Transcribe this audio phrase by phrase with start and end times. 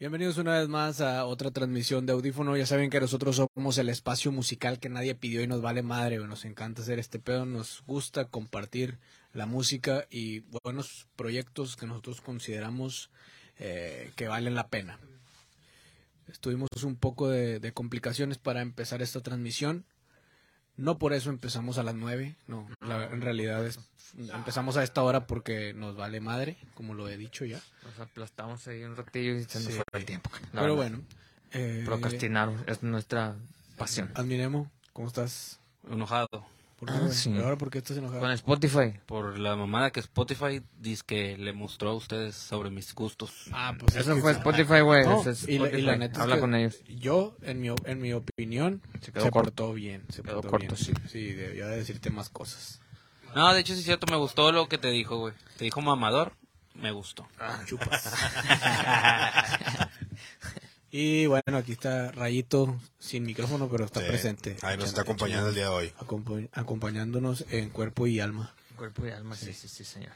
[0.00, 2.56] Bienvenidos una vez más a otra transmisión de audífono.
[2.56, 6.18] Ya saben que nosotros somos el espacio musical que nadie pidió y nos vale madre.
[6.18, 8.98] Nos encanta hacer este pedo, nos gusta compartir
[9.32, 13.10] la música y buenos proyectos que nosotros consideramos
[13.60, 14.98] eh, que valen la pena.
[16.26, 19.84] Estuvimos un poco de complicaciones para empezar esta transmisión.
[20.76, 23.78] No por eso empezamos a las 9, no, la- en realidad es,
[24.18, 27.60] empezamos a esta hora porque nos vale madre, como lo he dicho ya.
[27.84, 29.72] Nos aplastamos ahí un ratillo y se nos Sí.
[29.72, 30.30] fue el tiempo.
[30.52, 30.76] Pero verdad.
[30.76, 31.00] bueno,
[31.52, 33.36] eh, Procrastinar es nuestra
[33.78, 34.10] pasión.
[34.14, 35.58] Admiremo, ¿cómo estás?
[35.90, 36.28] enojado
[36.84, 37.30] ¿Por qué, Ah, sí.
[37.30, 38.20] ¿Pero ahora por qué estás enojado?
[38.20, 38.98] Con Spotify.
[39.06, 43.32] por la mamada que Spotify dice que le mostró a ustedes sobre mis gustos.
[43.52, 45.04] Ah, pues es Eso fue Spotify, güey.
[45.04, 45.98] No, Eso es y, la, y la Spotify.
[45.98, 46.76] neta es Habla que con ellos.
[46.88, 49.40] Yo, en mi, en mi opinión, Se se, quedó corto.
[49.50, 50.04] portó bien.
[50.10, 50.76] Se Quedó portó corto, bien.
[50.76, 50.92] sí.
[51.10, 52.80] Sí, debería de decirte más cosas.
[53.34, 55.34] No, de hecho sí es cierto, me gustó lo que te dijo, güey.
[55.56, 56.34] Te dijo mamador,
[56.74, 57.26] me gustó.
[57.66, 58.14] Chupas.
[60.96, 64.56] y bueno, aquí está Rayito, sin micrófono, pero está Sí, presente.
[64.62, 65.92] Ahí nos está acompañando el día de hoy.
[65.98, 68.54] Acompa- acompañándonos en cuerpo y alma.
[68.76, 70.12] Cuerpo y alma, sí, sí, sí, señor.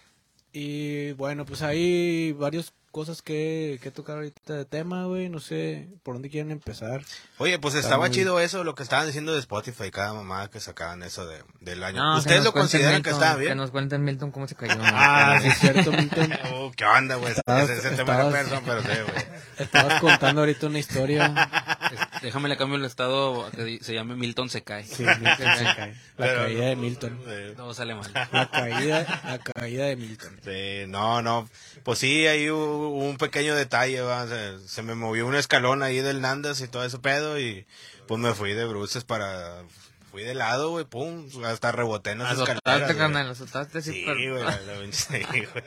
[0.52, 5.28] Y bueno, pues hay varias cosas que, que tocar ahorita de tema, güey.
[5.28, 7.02] No sé por dónde quieren empezar.
[7.38, 10.50] Oye, pues Está estaba muy- chido eso, lo que estaban diciendo de Spotify, cada mamá
[10.50, 12.02] que sacaban eso de, del año.
[12.02, 13.56] No, que ¿Ustedes nos lo consideran que Milton, estaba Que bien?
[13.56, 14.74] nos cuenten Milton cómo se cayó.
[14.78, 14.82] ¿no?
[14.84, 16.32] Ah, sí, es cierto, Milton.
[16.54, 17.30] Oh, ¿Qué onda, güey?
[17.30, 19.26] Ese, Estabas- ese tema era estabas- perdón, pero sí, güey.
[19.58, 21.48] Estabas contando ahorita una historia.
[21.92, 24.82] Es- Déjame le cambio el estado a que di- se llame Milton se cae.
[24.84, 25.94] Sí, Milton se cae.
[26.16, 27.20] La Pero caída no, de Milton.
[27.24, 27.54] sí.
[27.56, 28.10] Todo sale mal.
[28.32, 30.40] La caída, la caída de Milton.
[30.44, 31.48] Sí, no, no.
[31.84, 34.26] Pues sí, ahí hubo un pequeño detalle, ¿va?
[34.26, 37.66] Se, se me movió un escalón ahí del Nandas y todo ese pedo y
[38.06, 39.62] pues me fui de bruces para...
[40.10, 42.62] Fui de lado, güey, pum, hasta reboté en las escaleras.
[42.64, 42.96] Azotaste, güey.
[42.96, 43.82] carnal, azotaste.
[43.82, 45.64] Sí, güey, sí, güey.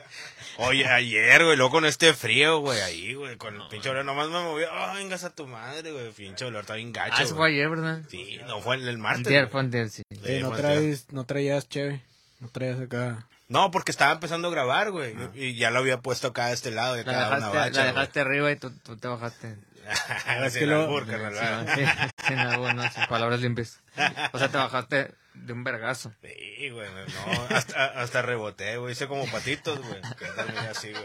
[0.58, 4.28] Oye, ayer, güey, luego con este frío, güey, ahí, güey, con el pinche olor, nomás
[4.30, 7.36] me movió, ah, vengas a tu madre, güey, pinche olor, está bien gacho, Ah, eso
[7.36, 8.02] fue ayer, ¿verdad?
[8.10, 9.26] Sí, no, fue el, el martes.
[9.28, 10.02] Antier, fue antier, sí.
[10.10, 12.02] Sí, no, traes, no traías chévere.
[12.40, 13.28] No traías acá.
[13.52, 16.70] No, porque estaba empezando a grabar, güey, y ya lo había puesto acá de este
[16.70, 17.94] lado, de La cada una dejaste, bacha, la güey.
[17.94, 19.56] dejaste arriba y tú, tú te bajaste.
[20.50, 21.06] Sin que lo- albur,
[23.08, 23.80] palabras limpias.
[24.32, 26.12] O sea, te bajaste de un vergazo.
[26.22, 30.00] Sí, güey, no, hasta, hasta reboté, güey, hice como patitos, güey,
[30.70, 31.04] así, güey.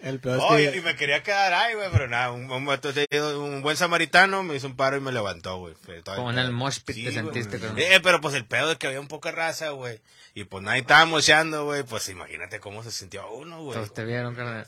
[0.00, 2.78] El peor es Oye, que- y me quería quedar ahí, güey, pero nada, un, un,
[2.80, 5.74] te- un buen samaritano me hizo un paro y me levantó, güey.
[6.16, 7.14] Como en el mosh pit te güey.
[7.14, 7.78] sentiste, carnal.
[7.78, 10.00] Eh, pero pues el pedo de que había un poca raza, güey.
[10.34, 11.82] Y pues nadie estaba mocheando, güey.
[11.84, 13.74] Pues imagínate cómo se sintió uno, güey.
[13.76, 14.66] Todos te vieron, carnal.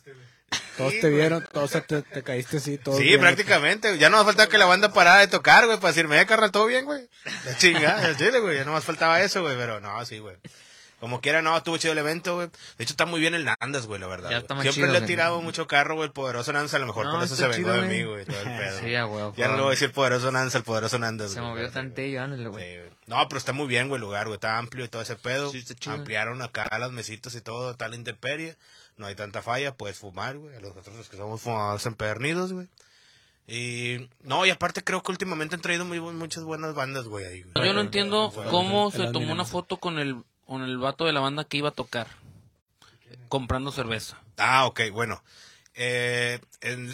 [0.77, 1.21] Todos Sí, te güey.
[1.21, 3.99] vieron, todos te, te caíste así, todos Sí, prácticamente.
[3.99, 6.51] Ya no más faltaba que la banda parara de tocar, güey, para decirme, eh, carnal,
[6.53, 7.09] todo bien, güey.
[7.45, 8.57] La chingada, chile, güey.
[8.57, 10.37] Ya no más faltaba eso, güey, pero no, sí, güey.
[11.01, 12.49] Como quiera, no, estuvo chido el evento, güey.
[12.79, 14.31] De hecho, está muy bien el Nandas, güey, la verdad.
[14.31, 14.43] Ya güey.
[14.43, 15.07] está más Siempre chido, le he güey.
[15.09, 16.73] tirado mucho carro, güey, el poderoso Nandas.
[16.73, 18.81] A lo mejor No, por eso se vengó chido, de mí, güey, todo el pedo.
[18.81, 18.91] Sí.
[18.91, 21.33] Ya no le voy a decir poderoso Nandas, el poderoso Nandas.
[21.33, 21.51] Se güey.
[21.53, 22.65] movió tantillo, ándale, güey.
[22.65, 22.91] Sí, güey.
[23.07, 24.37] No, pero está muy bien, güey, el lugar, güey.
[24.37, 25.51] Está amplio y todo ese pedo.
[25.51, 25.95] Sí, está chido.
[25.95, 28.57] Ampliaron acá las mesitas y todo, la intemperie.
[28.97, 30.55] No hay tanta falla, puedes fumar, güey.
[30.57, 32.69] A nosotros los que somos fumadores empedernidos, güey.
[33.47, 37.43] Y no, y aparte creo que últimamente han traído muy, muchas buenas bandas, güey, ahí.
[37.43, 37.67] güey.
[37.67, 41.13] Yo no entiendo Bueno, cómo se tomó una foto con el, con el vato de
[41.13, 42.07] la banda que iba a tocar.
[43.29, 44.19] Comprando cerveza.
[44.39, 45.23] Ah, ok, bueno.
[45.75, 46.41] Eh,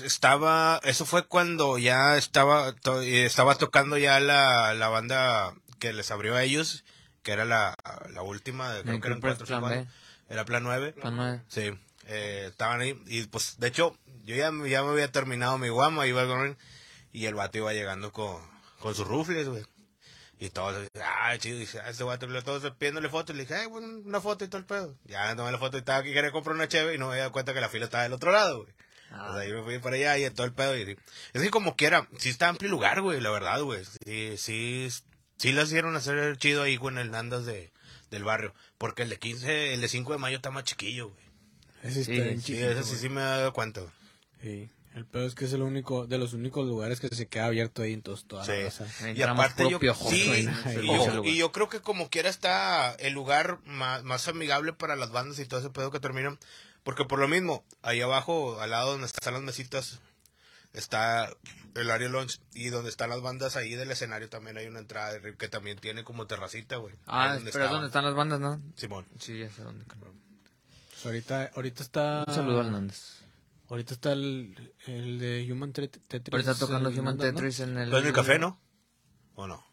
[0.05, 6.11] estaba, eso fue cuando ya estaba, to- estaba tocando ya la, la banda que les
[6.11, 6.85] abrió a ellos,
[7.23, 7.75] que era la,
[8.13, 9.89] la última, de- creo que eran cuatro Plan.
[10.29, 10.93] Era Plan 9.
[10.93, 11.43] Plan nueve.
[11.49, 11.73] Sí,
[12.11, 13.01] eh, estaban ahí.
[13.07, 16.59] Y pues, de hecho, yo ya, ya me había terminado mi guama, iba con
[17.13, 18.41] y el vato iba llegando con,
[18.81, 19.65] con sus rufles, güey.
[20.39, 23.37] Y todos, ah, chido, dice, ah, este vato, todos pidiéndole fotos.
[23.37, 24.97] Le dije, ay, bueno, una foto y todo el pedo.
[25.05, 27.25] Ya tomé la foto y estaba aquí, quería comprar una cheve y no me había
[27.25, 28.73] dado cuenta que la fila estaba del otro lado, güey.
[29.13, 30.77] O sea, yo me fui para allá y todo el pedo.
[30.79, 30.97] Y,
[31.33, 33.85] es que como quiera, sí está amplio lugar, güey, la verdad, güey.
[34.05, 34.89] Sí, sí,
[35.37, 37.73] sí lo hicieron hacer chido ahí, güey, en el Nandas de,
[38.11, 38.55] del barrio.
[38.79, 41.30] Porque el de 15, el de 5 de mayo está más chiquillo, güey.
[41.83, 43.93] Ese Sí, Sí, chiquito, ese sí, sí me he dado cuenta, güey.
[44.43, 44.71] Sí.
[44.95, 47.83] El peor es que es el único, de los únicos lugares que se queda abierto
[47.83, 48.63] ahí en todos, toda la Sí.
[48.81, 49.13] raza.
[49.15, 50.49] Y aparte yo, sí, ahí.
[50.83, 55.13] y, yo, y creo que como quiera está el lugar más, más amigable para las
[55.13, 56.39] bandas y todo ese pedo que terminan.
[56.83, 60.01] Porque por lo mismo, ahí abajo, al lado donde están las mesitas,
[60.73, 61.31] está
[61.77, 65.13] el área lunch y donde están las bandas ahí del escenario también hay una entrada
[65.19, 66.95] de- que también tiene como terracita, güey.
[67.07, 68.61] Ah, pero es donde están las bandas, ¿no?
[68.77, 69.07] Simón.
[69.19, 69.85] Sí, ya sé dónde.
[69.87, 70.11] carnal.
[71.01, 72.25] Pues ahorita, ahorita está.
[72.29, 73.21] Un saludo a Hernández.
[73.71, 76.03] Ahorita está el, el de Human Tetris.
[76.09, 77.17] Pero está tocando en Human.
[77.17, 77.89] Tetris en el...
[77.89, 78.61] ¿Lo en el café, no?
[79.35, 79.65] ¿O no?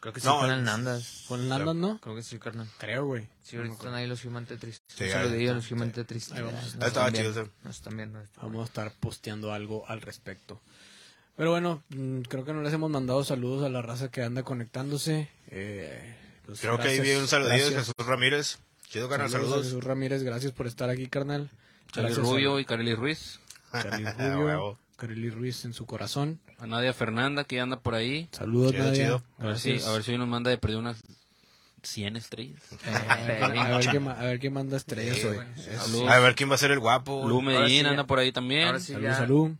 [0.00, 1.24] Creo que sí, No, con el Nandas.
[1.26, 1.98] ¿Con el Nandan, no?
[2.00, 2.68] Creo que sí, carnal.
[2.76, 3.26] Creo, güey.
[3.42, 4.82] Sí, ahorita están ahí los Human Tetris.
[4.88, 6.32] Sí, saludillo a está, los Human Tetris.
[6.32, 6.64] Ahí vamos.
[6.66, 7.50] Estaba chido, viendo, sí.
[7.64, 8.22] Nos están viendo.
[8.42, 10.60] Vamos a estar posteando algo al respecto.
[11.34, 14.42] Pero bueno, mm, creo que no les hemos mandado saludos a la raza que anda
[14.42, 15.30] conectándose.
[15.46, 16.14] Eh,
[16.44, 17.76] pues, Creo que ahí vi un saludillo de.
[17.76, 18.58] Jesús Ramírez.
[18.92, 19.66] Chido, carnal, Saludos saludos.
[19.68, 21.48] Jesús Ramírez, gracias por estar aquí, carnal.
[21.92, 23.40] Charlie a- Rubio y Carly Ruiz.
[23.72, 24.78] Charly Ah, Rubio.
[24.96, 26.40] Carly Ruiz en su corazón.
[26.58, 28.28] A Nadia Fernanda, que anda por ahí.
[28.32, 29.04] Saludos, Chido, Nadia.
[29.04, 29.22] chido.
[29.38, 31.02] A ver, si, a ver si hoy nos manda de perder unas
[31.82, 32.60] 100 estrellas.
[32.86, 35.38] A ver, a ver qué, ma- a ver qué manda estrellas Sí, hoy.
[36.08, 37.26] A ver quién va a ser el guapo.
[37.26, 38.78] Lu sí ya- anda por ahí también.
[38.78, 39.50] sí Salud, ya- salud.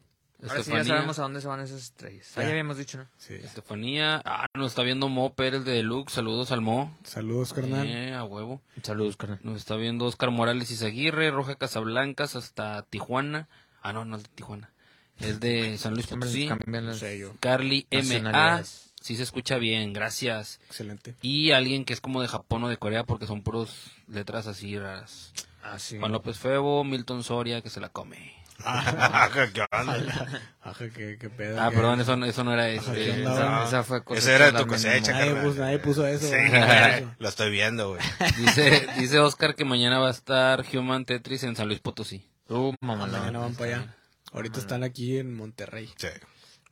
[0.49, 2.33] Ahora sí ya sabemos a dónde se van esas estrellas.
[2.37, 2.47] Ah, Ya.
[2.47, 3.06] ya habíamos dicho, ¿no?
[3.17, 3.35] Sí.
[3.35, 4.21] Estefanía.
[4.25, 6.15] Ah, nos está viendo Mo Pérez de Deluxe.
[6.15, 6.97] Saludos al Mo.
[7.05, 7.87] Saludos, carnal.
[7.87, 8.61] Eh, a huevo.
[8.83, 9.39] Saludos, carnal.
[9.43, 13.49] Nos está viendo Oscar Morales Izaguirre, Roja Casablancas hasta Tijuana.
[13.83, 14.71] Ah, no, no es de Tijuana.
[15.21, 16.49] Es de San Luis Siempre Potosí.
[16.49, 17.33] cambian las- yo.
[17.39, 18.03] Carly M.A.
[18.03, 18.93] Nacionalidades.
[19.00, 20.61] Sí se escucha bien, gracias.
[20.67, 21.15] Excelente.
[21.23, 24.79] Y alguien que es como de Japón o de Corea porque son puros letras así
[24.79, 25.33] raras.
[25.65, 25.99] Ah, sí.
[25.99, 28.33] Juan López Febo, Milton Soria, que se la come.
[29.53, 30.29] ¿Qué onda?
[30.61, 31.61] Ajá, qué, qué pedo.
[31.61, 33.26] Ah, qué- perdón, eso, eso no era Ajá, ¿qué este.
[33.26, 33.64] onda?
[33.64, 35.12] Esa, esa fue Esa era de tu cosecha.
[35.12, 36.26] Nadie puso, nadie puso eso.
[36.26, 37.06] Sí, güey.
[37.19, 38.00] lo estoy viendo, güey.
[38.38, 42.25] Dice, dice Oscar que mañana va a estar Human Tetris en San Luis Potosí.
[42.49, 43.20] Uh, mamalón.
[43.20, 43.97] Mañana van para allá.
[44.32, 45.91] Ahorita están aquí en Monterrey.
[45.97, 46.08] Sí.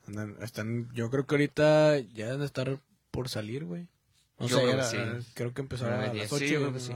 [0.07, 2.79] Andan- están, yo creo que ahorita ya deben de estar
[3.11, 3.87] por salir, güey.
[4.39, 5.31] No Yo sé, creo que era- sí.
[5.35, 6.37] creo que empezaron a las 8.
[6.39, 6.93] Sí, yo creo que sí.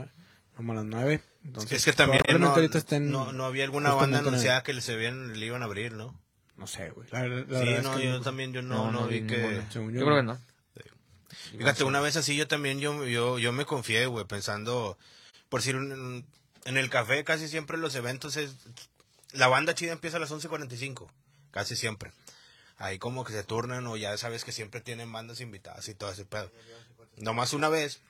[0.55, 1.21] Como a las 9.
[1.43, 5.37] Entonces, Es que también no, estén, no, no había alguna banda anunciada que les habían,
[5.39, 6.19] le iban a abrir, ¿no?
[6.57, 7.07] No sé, güey.
[7.11, 9.61] La, la sí, es no, que yo también yo no, No, no, no vi que...
[9.69, 10.39] según Yo creo que no.
[11.57, 14.97] Fíjate, una vez así yo también, yo, yo, yo me confié, güey, pensando,
[15.49, 16.25] por decir, un-
[16.65, 18.55] en el café casi siempre los eventos es,
[19.33, 21.07] la banda chida empieza a las 11.45,
[21.51, 22.11] casi siempre.
[22.77, 26.11] Ahí como que se turnan o ya sabes que siempre tienen bandas invitadas y todo
[26.11, 26.51] ese pedo.
[27.17, 28.01] Nomás una vez,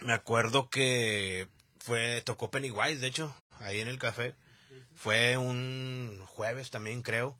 [0.00, 1.48] me acuerdo que
[1.86, 4.34] fue, tocó Pennywise, de hecho, ahí en el café.
[4.96, 7.38] Fue un jueves también, creo.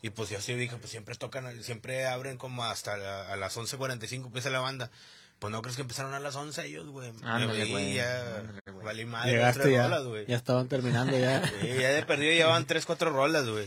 [0.00, 3.54] Y pues yo sí dije, pues siempre tocan, siempre abren como hasta la- a las
[3.56, 4.90] 11.45 empieza la banda.
[5.38, 7.10] Pues no crees que empezaron a las 11 ellos, güey.
[7.22, 8.84] Ándale, güey, ya ándale, güey.
[8.86, 9.82] valí madre, Llegaste tres ya.
[9.84, 10.26] rolas, güey.
[10.26, 11.42] ya estaban terminando ya.
[11.60, 13.66] Sí, ya de perdido llevaban 3, 4 rolas, güey.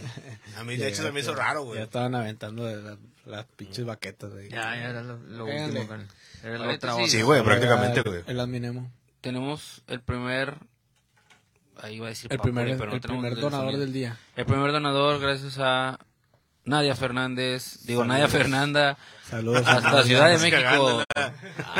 [0.57, 1.81] A mí de hecho se me hizo Llegaste, raro, Ya güey.
[1.83, 4.49] estaban aventando de la- las pinches baquetas, güey.
[4.49, 6.07] Ya, ya era lo, lo último, carnal.
[6.43, 7.21] Era la otra sí.
[7.21, 8.23] Güey, prácticamente, el- güey.
[8.27, 8.91] El adminemo.
[9.25, 10.55] Tenemos el primer.
[11.81, 13.79] Ahí iba a decir El primer, pero no el primer donador sonido.
[13.81, 14.17] del día.
[14.35, 15.99] El primer donador, gracias a
[16.63, 17.79] Nadia Fernández.
[17.85, 18.97] Digo, Nadia Fernanda.
[19.27, 19.63] Saludos.
[19.67, 21.03] Hasta Ciudad de México.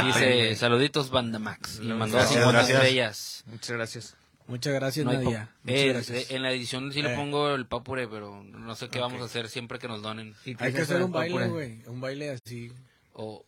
[0.03, 1.80] Dice, saluditos Bandamax.
[1.81, 2.77] Y mandó Gracias, 50 gracias.
[2.77, 3.44] estrellas.
[3.45, 4.15] Muchas gracias.
[4.47, 5.50] Muchas gracias, No Nadia.
[5.63, 6.31] Muchas Eh, gracias.
[6.31, 7.15] En la edición sí le Eh.
[7.15, 10.36] pongo el papure, pero no sé qué vamos a hacer siempre que nos donen.
[10.45, 11.81] ¿Y qué Hay es que hacer un baile, güey.
[11.88, 12.71] Un baile así.
[13.13, 13.45] O,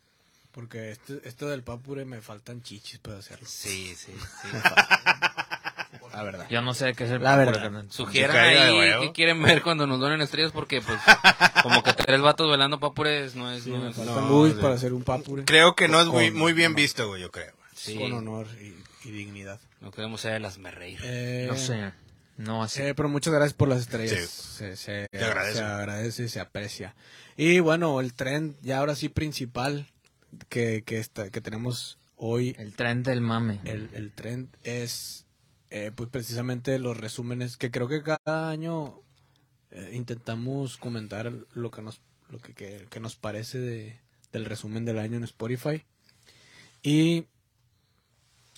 [0.58, 3.46] Porque este, esto del papure me faltan chichis para hacerlo.
[3.48, 4.12] sí, sí,
[4.42, 4.48] sí.
[6.12, 6.48] La verdad.
[6.50, 7.86] Yo no sé qué es el La papure, verdad.
[7.90, 11.00] Sugieran ahí qué quieren ver cuando nos donen estrellas, porque pues
[11.64, 13.64] como que tres vatos bailando papures no es...
[13.66, 15.46] Sí, no me es- no, para hacer un papure.
[15.46, 17.54] Creo que no es muy, muy bien visto, güey, yo creo.
[17.76, 18.74] sí, Con honor y,
[19.08, 19.60] y dignidad.
[19.80, 21.00] no queremos ser las merreír.
[21.04, 21.94] Eh, No sé.
[22.38, 22.82] No así.
[22.82, 24.28] eh, pero muchas gracias por las estrellas.
[24.30, 24.58] Sí.
[24.58, 26.96] Se, se- se agradece y se aprecia.
[27.36, 29.88] Y bueno, el tren ya ahora sí principal
[30.50, 33.60] que, que, está, que tenemos hoy, El tren del mame.
[33.66, 35.26] el, el tren es
[35.70, 39.02] eh, pues precisamente los resúmenes que creo que cada año
[39.72, 44.00] eh, intentamos comentar lo que nos lo que, que- que nos parece de,
[44.32, 45.84] del resumen del año en Spotify.
[46.82, 47.26] Y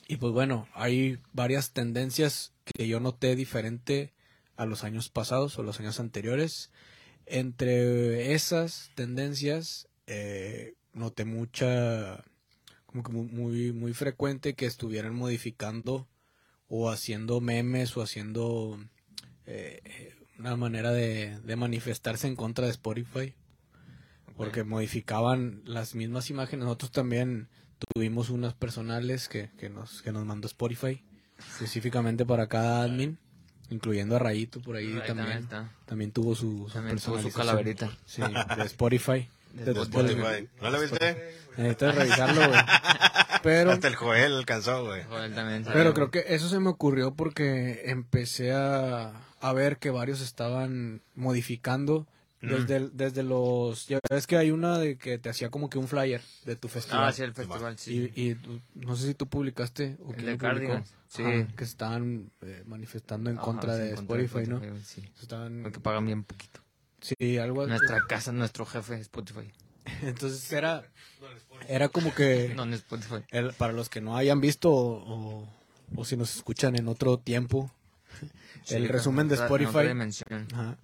[0.08, 4.14] y pues bueno hay varias tendencias que yo noté diferente
[4.56, 6.72] a los años pasados o los años anteriores.
[7.26, 12.24] Entre esas tendencias eh, noté mucha
[12.86, 16.08] como que mu- muy muy frecuente que estuvieran modificando
[16.68, 18.80] o haciendo memes o haciendo
[19.46, 23.34] eh, una manera de, de manifestarse en contra de Spotify
[24.38, 27.50] porque modificaban las mismas imágenes nosotros también
[27.94, 31.04] tuvimos unas personales que, que nos que nos mandó Spotify
[31.38, 33.18] específicamente para cada admin
[33.70, 35.72] incluyendo a Rayito por ahí también también está.
[35.86, 37.48] también tuvo su, su También tuvo su personalización.
[37.48, 37.98] calaverita.
[38.06, 38.22] sí
[38.58, 40.48] de Spotify De De- Spotify.
[40.62, 41.36] ¿No lo viste?
[41.58, 42.60] necesitas revisarlo güey
[43.44, 45.04] pero Hasta el Joel alcanzó, güey.
[45.04, 49.90] Joder, también Pero creo que eso se me ocurrió porque empecé a, a ver que
[49.90, 52.06] varios estaban modificando
[52.42, 53.88] desde, el- desde los...
[53.88, 56.70] Ya ves que hay una de que te hacía como que un flyer de tu
[56.70, 57.04] festival.
[57.10, 58.12] Ah, sí, el festival, sí.
[58.16, 58.38] Y, y
[58.76, 60.82] no sé si tú publicaste o El quién publicó.
[61.10, 61.24] Sí.
[61.24, 64.62] Ajá, que estaban eh, manifestando en Ajá, contra sí, de en contra Spotify, ¿no?
[64.86, 65.04] Sí.
[65.22, 65.64] Estaban...
[65.64, 66.62] Porque pagan bien poquito.
[67.02, 67.70] Sí, algo así.
[67.70, 69.52] Nuestra casa, nuestro jefe Spotify.
[70.04, 70.86] Entonces era,
[71.68, 73.24] era como que, No, en Spotify.
[73.32, 75.48] el- para los que no hayan visto o, o-
[75.96, 77.72] o si nos escuchan en otro tiempo,
[78.68, 79.92] el Sí, resumen de Spotify,
[80.54, 80.78] ajá,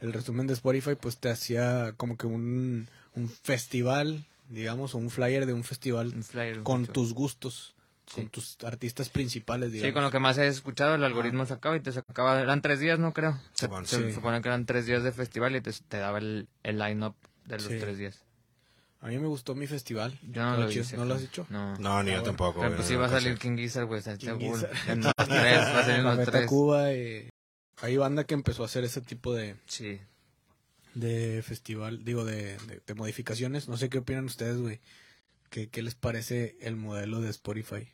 [0.00, 5.10] el resumen de Spotify pues te hacía como que un, un festival, digamos, o un
[5.10, 6.92] flyer de un festival Un flyer, con mucho.
[6.92, 7.71] tus gustos,
[8.14, 9.88] con tus artistas principales, digamos.
[9.88, 12.40] Sí, con lo que más has escuchado, el algoritmo sacaba y te sacaba.
[12.40, 13.12] Eran tres días, ¿no?
[13.12, 13.38] Creo.
[13.54, 14.12] Se, Simón, se sí.
[14.14, 17.14] supone que eran tres días de festival y te, te daba el, el line-up
[17.46, 17.78] de los Sí.
[17.80, 18.22] tres días.
[19.00, 20.16] A mí me gustó mi festival.
[20.22, 20.96] Yo no lo hice.
[20.96, 21.44] ¿No lo has hecho?
[21.50, 21.74] No.
[21.78, 22.22] No, ni yo bueno.
[22.22, 22.60] tampoco.
[22.60, 23.36] Pero pues sí va a salir.
[23.36, 23.98] King Gizzard, güey.
[23.98, 24.38] está King.
[24.38, 24.70] Gizzard.
[24.88, 25.28] En los tres,
[25.58, 26.46] va a salir los tres.
[26.46, 26.92] Cuba.
[26.92, 27.28] eh,
[27.80, 29.98] hay banda que empezó a hacer ese tipo de, Sí.
[30.94, 33.68] de festival, digo, de, de- de modificaciones.
[33.68, 34.78] No sé qué opinan ustedes, güey.
[35.50, 37.88] ¿Qué, ¿Qué les parece el modelo de Spotify?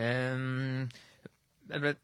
[0.00, 0.88] Em,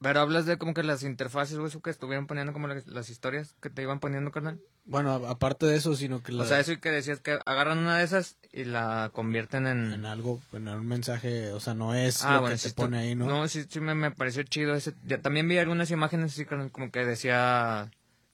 [0.01, 3.09] pero hablas de como que las interfaces o eso que estuvieron poniendo como las, las
[3.09, 4.61] historias que te iban poniendo, carnal.
[4.85, 7.39] Bueno, a- aparte de eso, sino que O la- sea, eso y que decías que
[7.47, 9.93] agarran una de esas y la convierten en...
[9.93, 12.75] en algo, en un mensaje, o sea, no es Ah, lo bueno, que sí te
[12.75, 13.27] pone ahí, ¿no?
[13.27, 14.93] No, sí, sí me, me pareció chido ese.
[15.07, 17.91] ya también vi algunas imágenes así carnal, como que decía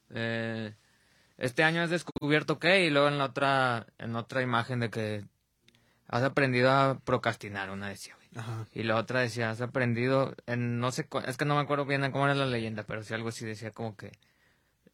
[0.08, 0.74] eh,
[1.38, 5.24] este año has descubierto qué y luego en la otra en otra imagen de que
[6.08, 8.16] has aprendido a procrastinar, una decía.
[8.34, 8.66] Ajá.
[8.72, 12.08] Y la otra decía, has aprendido en no sé, es que no me acuerdo bien
[12.12, 14.12] cómo era la leyenda, pero sí algo así decía como que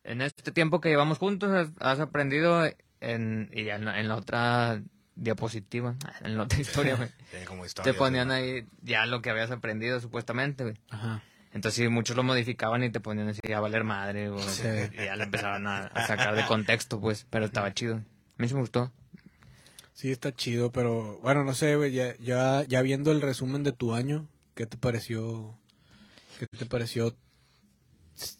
[0.04, 2.64] en este tiempo que llevamos juntos has, has aprendido
[3.00, 4.80] en y en la, en la otra
[5.16, 7.08] diapositiva, en la otra historia, güey.
[7.30, 10.76] Sí, como historia, Te ponían ahí ya lo que habías aprendido supuestamente, güey.
[10.90, 11.22] Ajá.
[11.52, 14.44] Entonces sí, muchos lo modificaban y te ponían así a valer madre, güey.
[14.44, 14.68] Sí.
[14.92, 17.26] Y ya le empezaban a, a sacar de contexto, pues.
[17.30, 17.96] Pero estaba chido.
[17.96, 18.92] A mí sí me gustó.
[19.96, 23.72] Sí, está chido, pero bueno, no sé, güey, ya, ya, ya viendo el resumen de
[23.72, 25.58] tu año, ¿qué te pareció?
[26.38, 27.16] ¿Qué te pareció?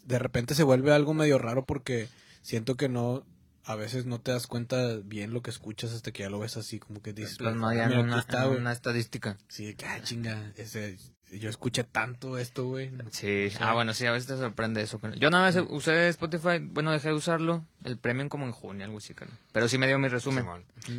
[0.04, 2.08] De repente se vuelve algo medio raro porque
[2.42, 3.24] siento que no,
[3.64, 6.58] a veces no te das cuenta bien lo que escuchas hasta que ya lo ves
[6.58, 8.60] así, como que dices, Plasmado ya en "Mira, aquí una, está, en güey".
[8.60, 9.38] una estadística.
[9.48, 10.98] Sí, que, ah, chinga, ese,
[11.32, 12.90] yo escuché tanto esto, güey.
[13.10, 13.46] Sí.
[13.46, 15.00] O sea, ah, bueno, sí, a veces te sorprende eso.
[15.18, 18.98] Yo nada más usé Spotify, bueno, dejé de usarlo, el premium como en junio, algo
[18.98, 19.14] así.
[19.52, 20.46] Pero sí me dio mi resumen.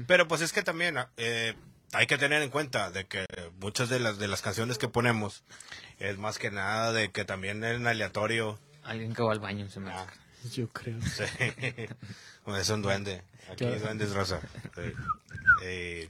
[0.07, 1.55] Pero pues es que también eh,
[1.93, 3.25] hay que tener en cuenta de que
[3.59, 5.43] muchas de las de las canciones que ponemos
[5.99, 9.79] es más que nada de que también en aleatorio Alguien que va al baño se
[9.79, 10.07] me Ah,
[10.53, 11.01] Yo creo.
[11.01, 11.23] sí.
[12.59, 13.21] es un duende.
[13.47, 13.73] Aquí Claro.
[13.75, 14.39] hay duendes raza.
[14.75, 14.93] Sí.
[15.63, 16.09] Eh,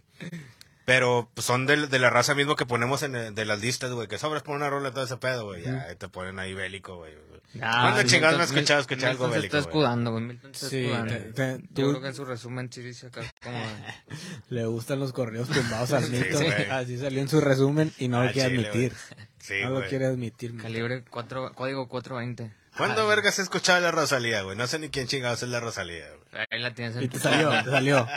[0.88, 3.92] pero pues, son de, de la raza mismo que ponemos en eh, de las listas,
[3.92, 4.08] güey.
[4.08, 5.64] Que sobres por una rola todo ese pedo, güey.
[5.64, 7.14] Ya te ponen ahí bélico, güey.
[7.62, 9.84] Ah, ¿Cuándo chingados me has escuchado escuchar algo Milton se bélico, está güey?
[9.84, 10.24] escudando, güey.
[10.24, 11.14] Milton se está Sí, escudando.
[11.14, 13.60] te- te- Yo tú- creo que en su resumen sí dice acá como...
[14.50, 16.44] Le gustan los correos tumbados al Sí, Milton.
[16.46, 16.66] güey.
[16.72, 18.94] Así salió en su resumen y no Ah, lo quiere chile, admitir.
[19.40, 19.90] Sí, no lo güey.
[19.90, 20.52] quiere admitir.
[20.54, 20.64] Milton.
[20.72, 22.54] Calibre 4, código 420.
[22.78, 24.56] ¿Cuándo vergas he escuchado la Rosalía, güey?
[24.56, 26.27] No sé ni quién chingados es la Rosalía, güey.
[26.50, 28.08] Ahí la tienes en Y te salió, te salió.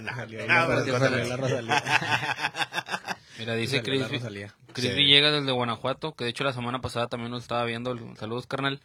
[0.00, 1.82] no, Salió la Rosalía.
[3.38, 4.04] Mira, dice Chris.
[4.06, 4.96] Chris Ay.
[4.96, 7.96] Villegas desde Guanajuato, que de hecho la semana pasada también lo estaba viendo.
[8.16, 8.80] Saludos, carnal.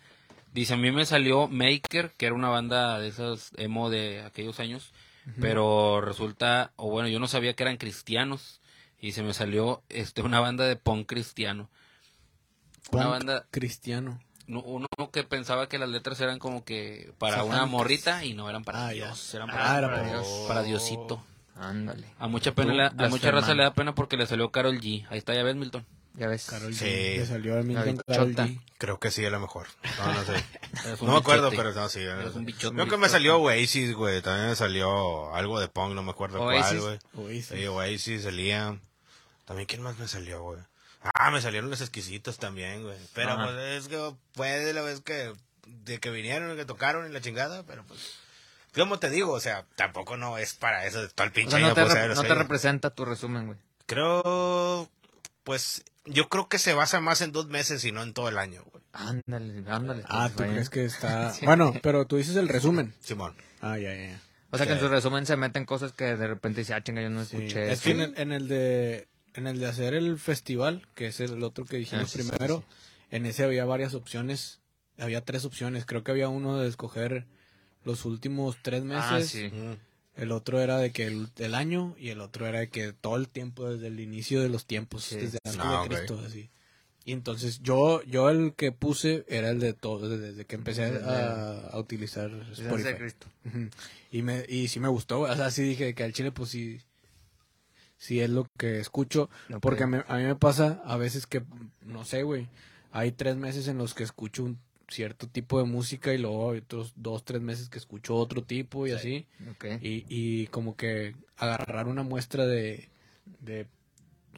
[0.53, 4.59] Dice, a mí me salió Maker, que era una banda de esas emo de aquellos
[4.59, 4.91] años,
[5.39, 8.59] pero resulta, o bueno, yo no sabía que eran cristianos,
[8.99, 11.69] y se me salió este una banda de punk cristiano.
[12.91, 14.19] Una banda, cristiano.
[14.47, 17.69] No- uno que pensaba que las letras eran como que para una Satánicas.
[17.71, 19.05] morrita y no eran para Ah, ya.
[19.05, 21.23] Dios, eran Ah, para, era para para- Dios, para Diosito.
[21.55, 22.07] Ándale.
[22.19, 25.05] A mucha pena, le- a mucha raza le da pena porque le salió Carol G.
[25.09, 25.85] Ahí está, ya ves, Milton.
[26.13, 26.45] Ya ves.
[26.47, 26.85] Carol Sí.
[26.85, 27.17] G.
[27.17, 28.35] Le salió a Milton Carol.
[28.35, 28.59] G.
[28.77, 29.67] Creo que sí, a lo mejor.
[29.99, 30.43] No, no sé.
[31.05, 31.99] No me acuerdo, pero no, sí.
[32.01, 32.75] Eres un bichote.
[32.75, 34.21] Creo que me salió Oasis, güey.
[34.21, 36.81] También me salió algo de punk, no me acuerdo cuál, Oasis.
[36.81, 36.99] güey.
[37.15, 37.45] Oasis.
[37.47, 38.77] Sí, Oasis, salía.
[39.45, 40.59] También, ¿quién más me salió, güey?
[41.01, 42.97] Ah, me salieron los exquisitos también, güey.
[43.13, 43.45] Pero Ajá.
[43.45, 45.33] pues es que fue de la vez que,
[45.65, 48.15] de que vinieron y que tocaron y la chingada, pero pues.
[48.75, 51.51] Como te digo, o sea, tampoco no es para eso de todo el O pinche
[51.51, 52.27] sea, año, no te, rep- no sí.
[52.27, 53.57] te representa tu resumen, güey.
[53.87, 54.89] Creo,
[55.43, 58.37] pues, yo creo que se basa más en dos meses y no en todo el
[58.37, 58.83] año, güey.
[58.93, 60.03] Ándale, ándale.
[60.07, 61.33] Ah, ¿tú Spotify, crees que está...?
[61.43, 62.93] Bueno, pero tú dices el resumen.
[62.99, 63.35] Simón.
[63.61, 64.21] Ah, ya, ya, ya.
[64.51, 64.85] O sea, que en Sí.
[64.85, 67.71] su resumen se meten cosas que de repente dice, ah, chinga, yo no Sí, escuché
[67.71, 67.83] Es eso.
[67.85, 71.41] que en el, en el de en el de hacer el festival, que es el
[71.43, 72.63] otro que dijimos Ah, sí, sí, primero,
[73.11, 74.59] en ese había varias opciones,
[74.97, 77.25] había tres opciones, creo que había uno de escoger
[77.85, 79.45] los últimos tres meses, Ah, sí.
[79.45, 79.77] Ujú.
[80.17, 83.15] el otro era de que el, el año y el otro era de que todo
[83.15, 85.15] el tiempo desde el inicio de los tiempos, Sí.
[85.17, 85.87] desde antes Ah, de.
[85.89, 86.49] Cristo, así.
[87.05, 91.67] Y entonces yo yo el que puse era el de todo, desde, que empecé a,
[91.71, 92.95] a utilizar Desde Spotify.
[92.97, 93.27] Cristo.
[94.11, 96.81] Y me y sí me gustó, o sea, sí dije que al chile pues sí
[97.97, 99.29] sí es lo que escucho,
[99.61, 101.43] porque a mí me pasa a veces que
[101.85, 102.47] no sé, güey,
[102.91, 106.59] hay tres meses en los que escucho un cierto tipo de música y luego hay
[106.59, 109.27] otros dos, tres meses que escucho otro tipo y así.
[109.81, 112.89] Y, y como que agarrar una muestra de,
[113.41, 113.67] de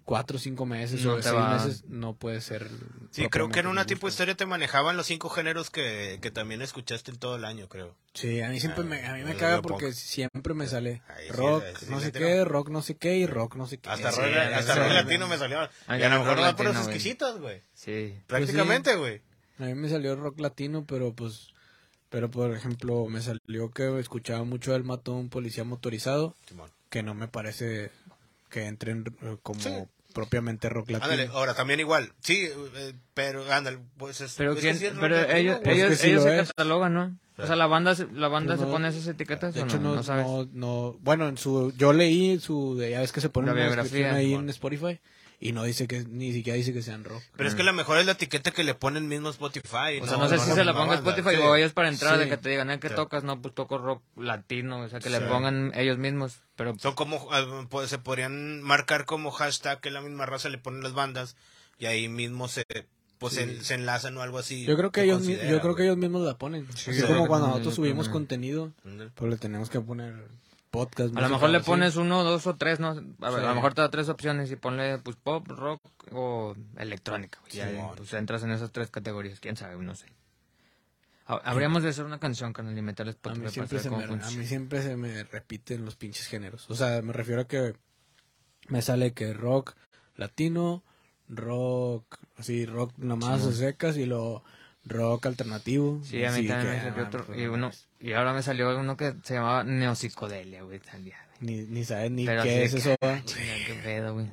[0.09, 2.67] cuatro o cinco meses No o seis va- meses no puede ser.
[3.11, 6.31] Sí, creo que en una tipo de historia te manejaban los cinco géneros que, que
[6.31, 7.95] también escuchaste en todo el año, creo.
[8.15, 11.03] Sí, a mí siempre Ah, me, a mí me lo caga porque siempre me sale
[11.27, 13.87] sí, rock, sí, no sé qué, rock no sé qué y rock no sé qué.
[13.87, 15.59] Hasta, Sí, rock, hasta latino me salió.
[15.85, 16.75] Ah, y a lo mejor no güey.
[16.75, 17.61] exquisitas, güey.
[17.75, 18.17] Sí.
[18.25, 19.21] Prácticamente, güey.
[19.59, 21.49] A mí me salió rock latino, pero pues,
[22.09, 26.35] pero por ejemplo me salió que escuchaba mucho el mató a un policía motorizado,
[26.89, 27.91] que no me parece
[28.49, 29.69] que entre en, eh, como Sí.
[30.13, 31.11] Propiamente rock latino.
[31.11, 32.11] Ándale, ahora también igual.
[32.21, 35.37] Sí, eh, pero ándale, pues es, Pero, es que quién, sí es rock pero latino,
[35.37, 35.59] ellos.
[35.63, 36.47] Pues ellos, que sí ellos lo se es.
[36.49, 37.17] catalogan, ¿no?
[37.37, 38.71] O sea, la banda, se- la banda Pues se no.
[38.73, 40.25] pone esas etiquetas De o hecho, no, no, no sabes.
[40.25, 43.53] no, no- bueno, en su, yo leí su, de, ya ves que se pone La
[43.53, 44.99] una biografía, ahí en Spotify
[45.41, 47.23] y no dice que, ni siquiera dice que sean rock.
[47.37, 49.99] Pero es que la mejor es la etiqueta que le ponen mismo Spotify.
[50.01, 52.23] O sea, no, sé si se la ponga Spotify o ellos para entrar Sí.
[52.25, 52.95] de que te digan, ¿eh, ¿qué Sí.
[52.95, 53.23] tocas?
[53.23, 57.27] No, pues toco rock latino, o sea, que le pongan ellos mismos, pero Son como,
[57.31, 61.37] ah, pues, se podrían marcar como hashtag que la misma raza le ponen las bandas
[61.77, 62.65] y ahí mismo se,
[63.17, 64.65] pues, se, se enlazan o algo así.
[64.65, 66.67] Yo creo que ellos, yo creo que ellos mismos la ponen.
[66.75, 68.73] Sí, Así yo como cuando nosotros subimos contenido,
[69.15, 70.15] pues le tenemos que poner
[70.71, 71.15] podcast.
[71.15, 71.65] a lo mejor le así.
[71.65, 72.89] pones uno, dos o tres, ¿no?
[72.89, 73.05] A ver,
[73.39, 73.45] Sí.
[73.45, 77.39] a lo mejor te da tres opciones y ponle pues pop, rock o electrónica.
[77.51, 77.93] Ya, Simón.
[77.97, 80.07] pues entras en esas tres categorías, quién sabe, no sé.
[81.25, 84.07] Ha- Habríamos de hacer una canción, canal, y meterle A mí, siempre se me, a
[84.07, 86.69] mí siempre se me repiten los pinches géneros.
[86.69, 87.75] O sea, me refiero a que
[88.67, 89.75] me sale que rock
[90.15, 90.83] latino,
[91.27, 93.53] rock, así, rock nomás Simón.
[93.55, 94.43] secas y luego
[94.89, 96.01] rock alternativo.
[96.03, 97.25] Sí, a mí también que, me salió ah, otro.
[97.25, 100.79] pues, Y, no uno, y ahora me salió uno que se llamaba Neopsicodelia, güey.
[100.89, 101.55] Salía, güey.
[101.57, 102.95] Ni, ni sabes ni Pero qué es eso.
[103.01, 104.27] ah, chinga, qué pedo, güey.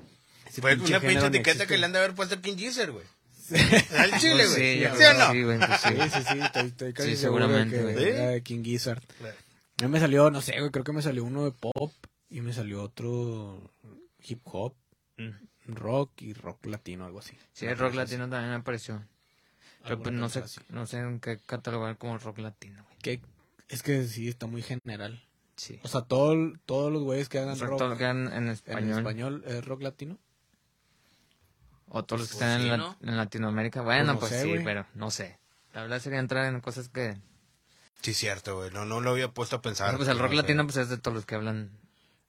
[0.61, 3.05] Fue una pinche etiqueta que le han de haber puesto el King Gizzard, güey.
[3.97, 4.75] Al chile, Pues güey.
[4.75, 5.33] sí, yo ¿Sí creo o no?
[5.33, 5.89] sí, güey, pues sí.
[5.89, 8.09] Sí, sí, sí, estoy, estoy casi Sí, seguro seguramente, que güey.
[8.09, 9.03] era de King Gizzard.
[9.81, 11.93] A mí me salió, no sé, güey, creo que me salió uno de pop
[12.29, 13.71] y me salió otro
[14.27, 14.75] hip hop,
[15.67, 17.37] rock y rock latino, algo así.
[17.53, 19.05] Sí, el rock latino también me pareció.
[19.87, 20.61] Pero pues no sé, así.
[20.69, 22.97] no sé en qué catalogar como rock latino, güey.
[22.99, 23.21] Que
[23.69, 25.23] es que sí, está muy general.
[25.57, 25.81] Sí.
[25.83, 26.35] O sea, todo,
[26.67, 28.99] todos los güeyes que hagan O sea, rock todos los que hagan en en español.
[28.99, 30.19] español es rock latino.
[31.89, 32.97] O todos los que Pues están sí, en, la- ¿no?
[33.03, 33.83] en Latinoamérica.
[33.83, 34.65] Bueno, no pues, sé, sí, güey.
[34.65, 35.39] pero no sé.
[35.73, 37.17] La verdad sería entrar en cosas que...
[38.03, 38.71] Sí, cierto, güey.
[38.71, 39.97] No, no lo había puesto a pensar.
[39.97, 40.43] pues el rock No sé.
[40.43, 41.71] latino pues es de todos los que hablan...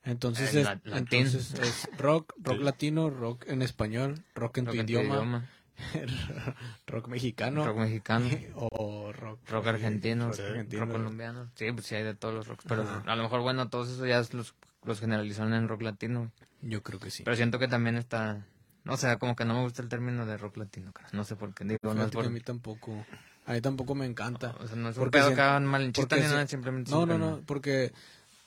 [0.03, 4.75] Entonces, Eh, es, la- entonces es rock, rock latino, rock en español, rock en rock
[4.75, 5.49] tu en tu idioma,
[6.87, 8.27] rock mexicano Rock mexicano.
[8.55, 10.81] o rock, Rock argentino, rock argentino.
[10.85, 11.51] rock colombiano.
[11.55, 12.65] Sí, pues sí hay de todos los rocks.
[12.67, 13.03] Pero Ajá.
[13.05, 16.31] a lo mejor, bueno, todos esos ya los, los generalizaron en rock latino.
[16.61, 17.23] Yo creo que sí.
[17.23, 18.45] Pero siento que también está...
[18.83, 21.09] No sé, como que no me gusta el término de rock latino, cara.
[21.11, 21.65] No sé por qué.
[21.65, 22.25] Digo, no es por...
[22.25, 23.05] a mí tampoco,
[23.45, 24.55] a mí tampoco me encanta.
[24.61, 26.89] O sea, no es un Porque pedo si- que hagan ni si- nada, simplemente...
[26.91, 27.91] No, no, un no, porque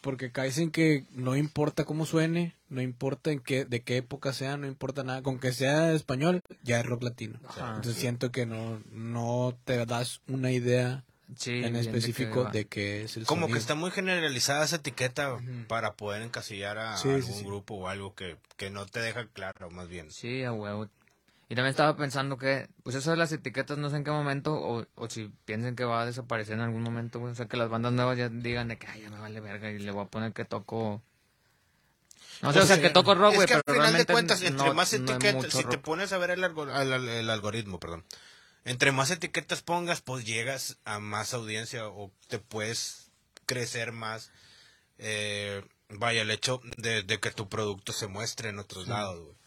[0.00, 4.32] porque caes en que no importa cómo suene, no importa en qué de qué época
[4.32, 7.38] sea, no importa nada, con que sea español ya es rock latino.
[7.46, 7.76] Ajá.
[7.76, 11.04] Entonces siento que no no te das una idea
[11.36, 15.94] Sí, en específico de qué es el Como que está muy generalizada esa etiqueta para
[15.94, 17.44] poder encasillar a Sí, sí, algún sí.
[17.44, 20.10] grupo o algo que, que no te deja claro, más bien.
[20.10, 20.88] Sí, a huevo.
[21.50, 24.54] Y también estaba pensando que, pues eso de las etiquetas, no sé en qué momento,
[24.54, 27.20] o, o si piensen que va a desaparecer en algún momento.
[27.20, 29.68] O sea, que las bandas nuevas ya digan de que, ay, ya me vale verga,
[29.70, 31.02] y le voy a poner que toco...
[32.40, 33.98] No sé, Pues, o sea, eh, que toco rock, es güey, que pero al final
[33.98, 38.04] de cuentas, entre no- más etiquetas, si te pones a ver el algoritmo, perdón,
[38.64, 43.10] entre más etiquetas pongas, pues llegas a más audiencia o te puedes
[43.46, 44.30] crecer más.
[44.98, 49.39] eh, vaya, el hecho de, de que tu producto se muestre en otros lados, güey.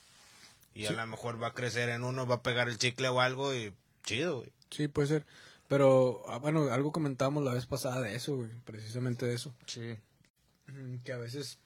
[0.76, 3.20] Y a lo mejor va a crecer en uno, va a pegar el chicle o
[3.22, 4.52] algo y chido, güey.
[4.72, 5.26] Sí, puede ser.
[5.68, 9.54] Pero ah, bueno, algo comentábamos la vez pasada de eso, güey, precisamente de eso.
[9.68, 9.96] Sí.
[10.68, 11.60] Mm, que a veces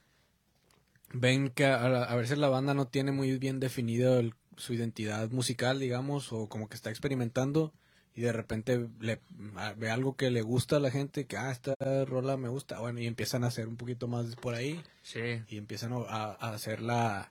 [1.12, 4.74] ven que a, la- a veces la banda no tiene muy bien definido el- su
[4.74, 7.72] identidad musical, digamos, o como que está experimentando
[8.14, 9.20] y de repente le
[9.56, 12.80] a- ve algo que le gusta a la gente, que ah, esta rola me gusta,
[12.80, 15.42] bueno, y empiezan a hacer un poquito más por ahí Sí.
[15.48, 17.30] y empiezan a, a hacer la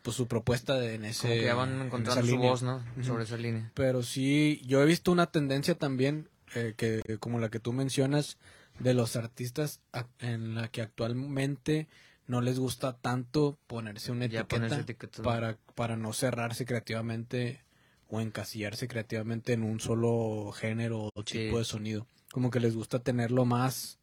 [0.00, 2.50] pues, su propuesta de, en ese Como que ya van en encontrando esa su línea.
[2.50, 2.84] voz, ¿no?
[3.02, 3.70] Sobre esa línea.
[3.74, 8.38] Pero sí, yo he visto una tendencia también, eh, que como la que tú mencionas,
[8.78, 9.80] de los artistas
[10.18, 11.88] en la que actualmente
[12.26, 14.84] no les gusta tanto ponerse una etiqueta,
[15.22, 17.62] para, para no cerrarse creativamente
[18.08, 21.38] o encasillarse creativamente en un solo género o Sí.
[21.38, 22.06] tipo de sonido.
[22.32, 23.98] Como que les gusta tenerlo más,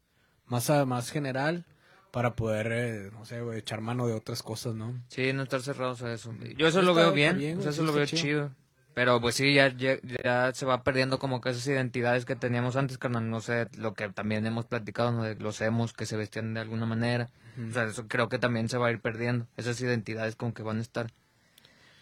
[0.46, 1.64] más, a- más general
[2.10, 4.94] para poder, eh, no sé, güey, echar mano de otras cosas, ¿no?
[5.08, 6.34] Sí, no estar cerrados a eso.
[6.56, 8.22] Yo eso lo veo bien, bien, o sea, güey, eso lo veo chido.
[8.22, 8.50] chido.
[8.92, 12.74] Pero pues sí, ya, ya, ya se va perdiendo como que esas identidades que teníamos
[12.74, 13.30] antes, carnal.
[13.30, 15.22] No sé, lo que también hemos platicado, ¿no?
[15.22, 17.30] de los emos que se vestían de alguna manera.
[17.68, 19.46] O sea, eso creo que también se va a ir perdiendo.
[19.56, 21.12] Esas identidades como que van a estar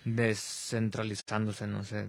[0.04, 2.06] descentralizándose, no sé.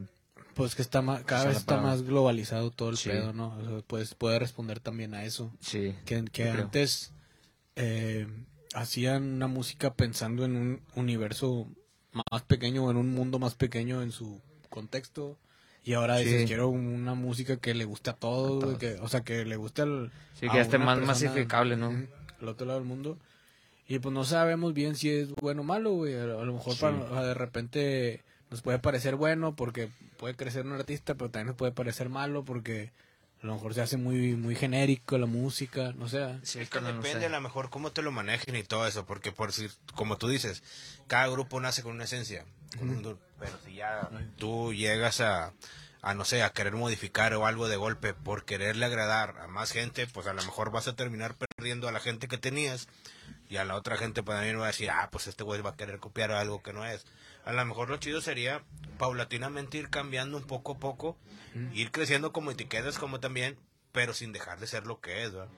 [0.55, 3.09] Pues que está más, cada vez está más globalizado todo el Sí.
[3.09, 3.55] pedo, ¿no?
[3.57, 5.53] O sea, pues puede responder también a eso.
[5.59, 5.95] Sí.
[6.05, 7.13] Que, que antes
[7.79, 8.27] eh,
[8.73, 11.67] hacían una música pensando en un universo
[12.31, 15.37] más pequeño o en un mundo más pequeño en su contexto.
[15.83, 16.47] Y ahora dices, Sí.
[16.47, 20.11] quiero una música que le guste a todos, que, o sea, que le guste al...
[20.33, 21.87] Sí, que esté más masificable, ¿no?
[22.41, 23.17] Al otro lado del mundo.
[23.87, 26.15] Y pues no sabemos bien si es bueno o malo, güey.
[26.15, 26.81] A, lo mejor Sí.
[26.81, 31.55] para- de repente nos puede parecer bueno porque puede crecer un artista, pero también nos
[31.55, 32.91] puede parecer malo porque
[33.41, 36.37] a lo mejor se hace muy muy genérico la música, no sé.
[36.43, 37.25] Sí, Es que no depende sé.
[37.27, 40.27] a lo mejor cómo te lo manejen y todo eso, porque por si, como tú
[40.27, 40.61] dices,
[41.07, 42.45] cada grupo nace con una esencia,
[42.77, 45.53] con un pero si ya tú llegas a,
[46.01, 49.71] a, no sé, a querer modificar o algo de golpe por quererle agradar a más
[49.71, 52.87] gente, pues a lo mejor vas a terminar perdiendo a la gente que tenías
[53.49, 55.71] y a la otra gente pues también va a decir, ah, pues este güey va
[55.71, 57.05] a querer copiar algo que no es.
[57.49, 58.63] A lo mejor lo chido sería
[58.99, 61.17] paulatinamente ir cambiando un poco a poco,
[61.73, 63.57] ir creciendo como etiquetas como también,
[63.91, 65.49] pero sin dejar de ser lo que es, ¿verdad?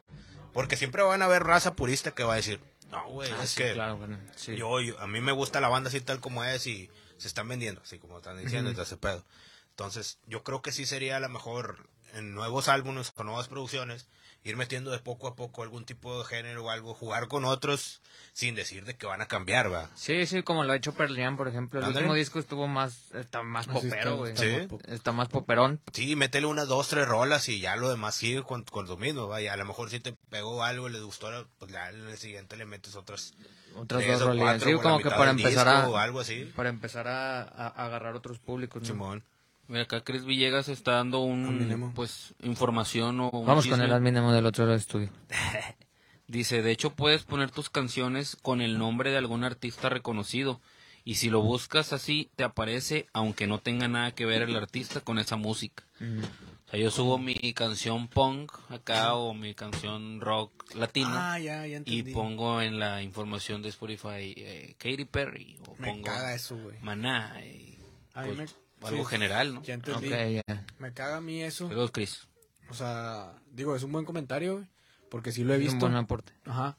[0.54, 3.52] Porque siempre van a haber raza purista que va a decir, no, güey, Ah, es
[3.52, 4.56] sí, que claro, bueno, sí.
[4.56, 7.48] yo, yo- a mí me gusta la banda así tal como es y se están
[7.50, 9.26] vendiendo, así como están diciendo, y todo ese pedo.
[9.72, 14.08] Entonces, yo creo que sí sería a lo mejor en nuevos álbumes o nuevas producciones,
[14.44, 18.02] ir metiendo de poco a poco algún tipo de género o algo, jugar con otros
[18.34, 19.90] sin decir de que van a cambiar, va.
[19.94, 21.80] Sí, sí, como lo ha hecho Pearl Jam, por ejemplo.
[21.80, 24.32] El último disco estuvo más, está más Así popero, está, güey.
[24.34, 24.52] está Sí.
[24.58, 24.82] más pop.
[24.88, 25.80] Está más poperón.
[25.94, 29.28] Sí, métele unas dos, tres rolas y ya lo demás sigue con, con lo mismo,
[29.28, 29.54] vaya.
[29.54, 31.28] A lo mejor si te pegó algo y le gustó,
[31.60, 33.34] pues ya en el siguiente le metes otras
[33.76, 36.52] Otras tres dos cuatro Sí, como que para empezar disco a, algo así.
[36.56, 38.82] para empezar a, a- a agarrar otros públicos.
[38.82, 38.88] ¿no?
[38.88, 39.24] Simón.
[39.72, 44.34] Mira, acá Chris Villegas está dando un, pues, información o un Vamos con el adminemo
[44.34, 45.10] del otro lado del estudio.
[46.28, 50.60] Dice, de hecho puedes poner tus canciones con el nombre de algún artista reconocido
[51.06, 55.00] y si lo buscas así te aparece aunque no tenga nada que ver el artista
[55.00, 55.86] con esa música.
[56.02, 61.66] O sea, yo subo mi canción punk acá o mi canción rock latino Ah, ya,
[61.66, 66.34] ya y pongo en la información de Spotify eh, Katy Perry o me pongo caga
[66.34, 66.78] eso, güey.
[66.82, 67.80] Maná y
[68.14, 69.64] A mí pues, algo sí, general, ¿no?
[69.64, 70.08] Ya entendí.
[70.08, 70.66] Ok, ya.
[70.80, 71.68] Me caga a mí eso.
[71.68, 72.28] Saludos, Chris.
[72.70, 74.66] O sea, digo, es un buen comentario, güey,
[75.10, 75.86] porque sí lo he Es un visto.
[75.86, 76.34] buen aporte.
[76.46, 76.78] Ajá.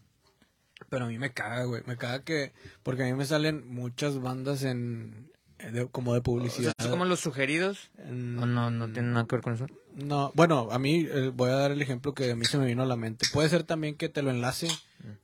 [0.88, 1.82] Pero a mí me caga, güey.
[1.86, 2.52] Me caga que.
[2.82, 5.30] Porque a mí me salen muchas bandas en.
[5.58, 6.72] de- como de O sea, publicidad.
[6.78, 7.90] ¿Es como los sugeridos?
[7.98, 9.66] en- ¿O no, no tiene nada que ver con eso?
[9.94, 12.66] No, bueno, a mí eh, voy a dar el ejemplo que a mí se me
[12.66, 13.26] vino a la mente.
[13.32, 14.66] Puede ser también que te lo enlace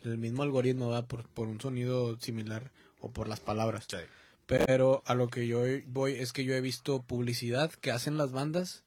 [0.04, 1.06] el mismo algoritmo, ¿verdad?
[1.08, 3.86] Por, por un sonido similar o por las palabras.
[3.88, 3.96] Sí.
[4.48, 8.32] Pero a lo que yo voy es que yo he visto publicidad que hacen las
[8.32, 8.82] bandas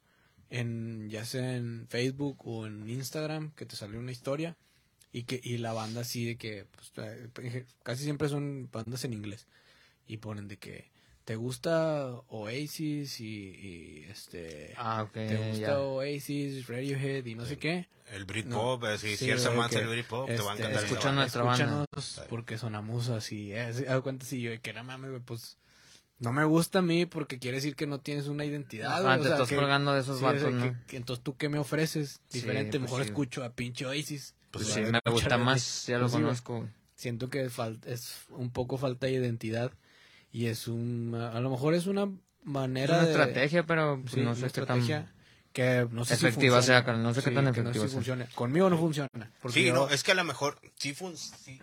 [0.50, 4.58] en ya sea en Facebook o en Instagram que te sale una historia
[5.14, 9.14] y que y la banda así de que pues, eh, casi siempre son bandas en
[9.14, 9.46] inglés
[10.08, 10.90] y ponen de que
[11.32, 15.80] te gusta Oasis y, y, este Ah, ok, te gusta.
[15.80, 17.88] Oasis, Radiohead y no sé qué.
[18.12, 20.72] El Britpop, eh, si, Sí, que, del Britpop, te va a este, encantar.
[20.72, 21.22] esa escucha banda.
[21.22, 21.64] nuestra banda.
[21.64, 23.54] Escúchanos porque sonamos así.
[23.54, 23.72] Eh,
[24.04, 25.58] cuenta si yo que no mames, güey, pues
[26.20, 29.00] no me gusta a mí porque quiere decir que no tienes una identidad.
[29.06, 30.76] O te sea, estás que- colgando de esos sí, vatos, ¿no?
[30.88, 33.08] que entonces tú qué me ofreces Sí, diferente, pues mejor sí.
[33.08, 34.36] escucho a pinche Oasis.
[34.52, 36.68] Pues Pues, sí, me gusta más, ya lo Pues conozco.
[36.96, 37.50] Siento que
[37.86, 39.72] es un poco falta de identidad
[40.32, 42.10] y es un a lo mejor es una Es
[42.44, 45.14] manera una de estrategia, pero pues, sí, no sé qué estrategia tan...
[45.54, 46.84] que no sé si efectiva funciona.
[46.84, 47.96] sea, no sé qué tan que no sé efectiva si sea.
[47.96, 48.26] funciona.
[48.36, 49.10] Conmigo no funciona.
[49.50, 51.60] Sí, yo- no, es que a lo mejor sí funciona.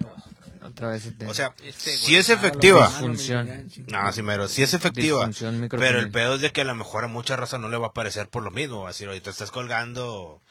[0.62, 1.06] Otra vez.
[1.06, 2.88] este, O sea, Este, sí es Ah, efectiva.
[3.00, 3.44] mismo,
[3.88, 5.30] No, sí, mero, sí es efectiva.
[5.70, 7.88] Pero el pedo es de que a lo mejor a mucha raza no le va
[7.88, 8.86] a parecer por lo mismo.
[8.88, 10.42] Así ahorita estás colgando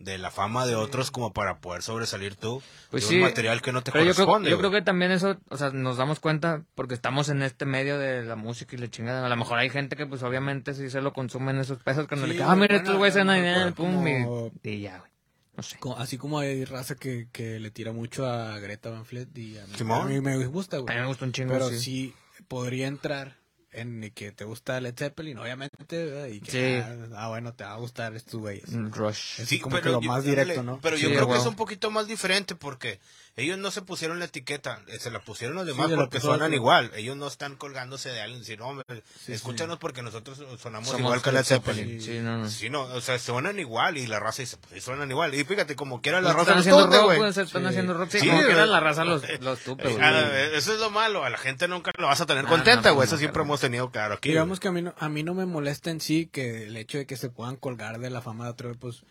[0.00, 3.60] de la fama de otros como para poder sobresalir tú Pues de sí, un material
[3.62, 4.50] que no te Pero yo creo, corresponde.
[4.50, 7.98] yo creo que también eso, o sea, nos damos cuenta porque estamos en este medio
[7.98, 9.24] de la música y la chingada.
[9.24, 12.16] A lo mejor hay gente que, pues, obviamente, sí se lo consumen esos pesos que
[12.16, 15.10] no Sí, le ah, mira, estos güeyes a a pum, y, como- y ya, güey.
[15.56, 15.78] No sé.
[15.98, 19.66] Así como hay raza que, que le tira mucho a Greta Van Fleet y a
[19.66, 20.02] mí, Simón.
[20.02, 20.94] a mí me gusta, A güey.
[20.94, 21.78] mí me gusta un chingo, Pero sí.
[21.78, 22.14] sí
[22.48, 23.36] podría entrar
[23.72, 26.26] en que te gusta Led Zeppelin, obviamente, ¿verdad?
[26.26, 26.84] y que, Sí.
[27.14, 28.68] ah, ah, bueno, te va a gustar estos güeyes.
[28.70, 29.40] Un Rush.
[29.40, 30.80] Es Sí, como pero que lo yo- más directo, ¿no?
[30.82, 31.40] Pero Sí, yo creo que güey.
[31.40, 32.98] es un poquito más diferente porque
[33.36, 36.90] ellos no se pusieron la etiqueta, eh, se la pusieron los demás porque suenan igual.
[36.96, 38.84] Ellos no están colgándose de alguien, sino, hombre,
[39.24, 42.00] Sí, escúchanos porque nosotros sonamos Somos igual que Led Zeppelin.
[42.02, 42.48] Sí, no, no.
[42.50, 45.32] Sí, no, o sea, suenan igual y la raza dice, pues suenan igual.
[45.34, 47.18] Y fíjate, como quiera la Pues raza están los haciendo tunde, rock, güey.
[47.18, 48.10] güey, están haciendo rock.
[48.10, 48.46] Sí, como güey.
[48.46, 50.02] quiera la raza los, los tupe, Eh, güey.
[50.04, 52.88] ah, eso es lo malo, a la gente nunca lo vas a tener No, contenta,
[52.90, 53.06] no, güey.
[53.06, 53.46] eso siempre claro.
[53.60, 54.28] Hemos tenido claro aquí.
[54.30, 54.60] Digamos güey.
[54.60, 57.06] que a mí, no, a mí no me molesta en sí que el hecho de
[57.06, 59.02] que se puedan colgar de la fama de otro, pues,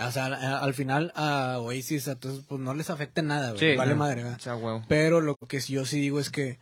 [0.00, 3.72] o sea, a- al final a Oasis, a todos, pues no les afecta nada, güey,
[3.72, 3.98] Sí, vale no.
[3.98, 4.24] madre.
[4.88, 6.58] Pero lo que sí- yo sí digo es que,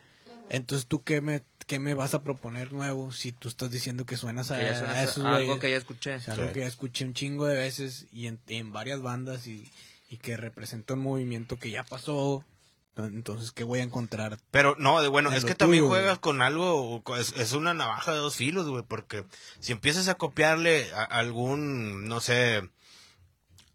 [0.49, 4.16] entonces tú qué me, qué me vas a proponer nuevo si tú estás diciendo que
[4.16, 6.14] suenas a, Que a esos algo que ya escuché.
[6.14, 9.46] O sea, algo que ya escuché un chingo de veces y en, en varias bandas
[9.49, 9.68] y,
[10.09, 12.44] y que representa un movimiento que ya pasó.
[12.96, 14.38] Entonces, ¿qué voy a encontrar?
[14.50, 16.00] Pero no, de- bueno, En es que también güey.
[16.00, 19.24] juegas con algo, es, es una navaja de dos filos, güey, porque
[19.61, 22.68] si empiezas a copiarle a algún, no sé,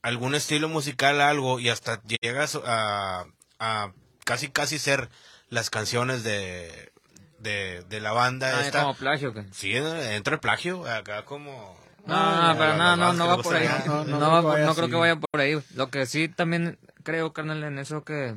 [0.01, 3.25] algún estilo musical, a algo, y hasta llegas a,
[3.59, 3.91] a
[4.25, 5.09] casi, casi ser
[5.49, 6.91] las canciones de,
[7.39, 8.81] de, de la banda Ah, esta.
[8.81, 9.45] como plagio, que.
[9.51, 11.79] Sí, entra el plagio, acá como...
[12.07, 12.15] No,
[12.55, 13.69] No, no, no, no va por ahí.
[13.85, 15.61] No, No, no no creo que vaya por ahí.
[15.75, 18.35] Lo que sí también creo, carnal, en eso que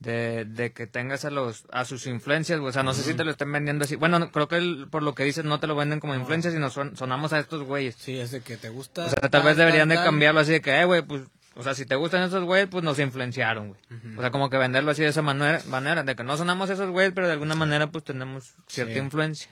[0.00, 2.70] de, de que tengas a los a sus influencias, güey.
[2.70, 3.96] o sea, no sé si te lo estén vendiendo así.
[3.96, 6.54] Bueno, no- creo que el- por lo que dices no te lo venden como influencias,
[6.54, 7.96] sino son- sonamos a estos güeyes.
[7.98, 9.04] Sí, es de que te gusta.
[9.06, 11.22] O sea, tal vez deberían de cambiarlo así de que, eh, güey, pues,
[11.54, 13.80] o sea, si te gustan esos güeyes, pues nos influenciaron, güey.
[14.16, 16.90] O sea, como que venderlo así de esa manera, manera, de que no sonamos esos
[16.90, 18.98] güeyes, pero de alguna manera, pues tenemos cierta Sí.
[19.00, 19.50] influencia.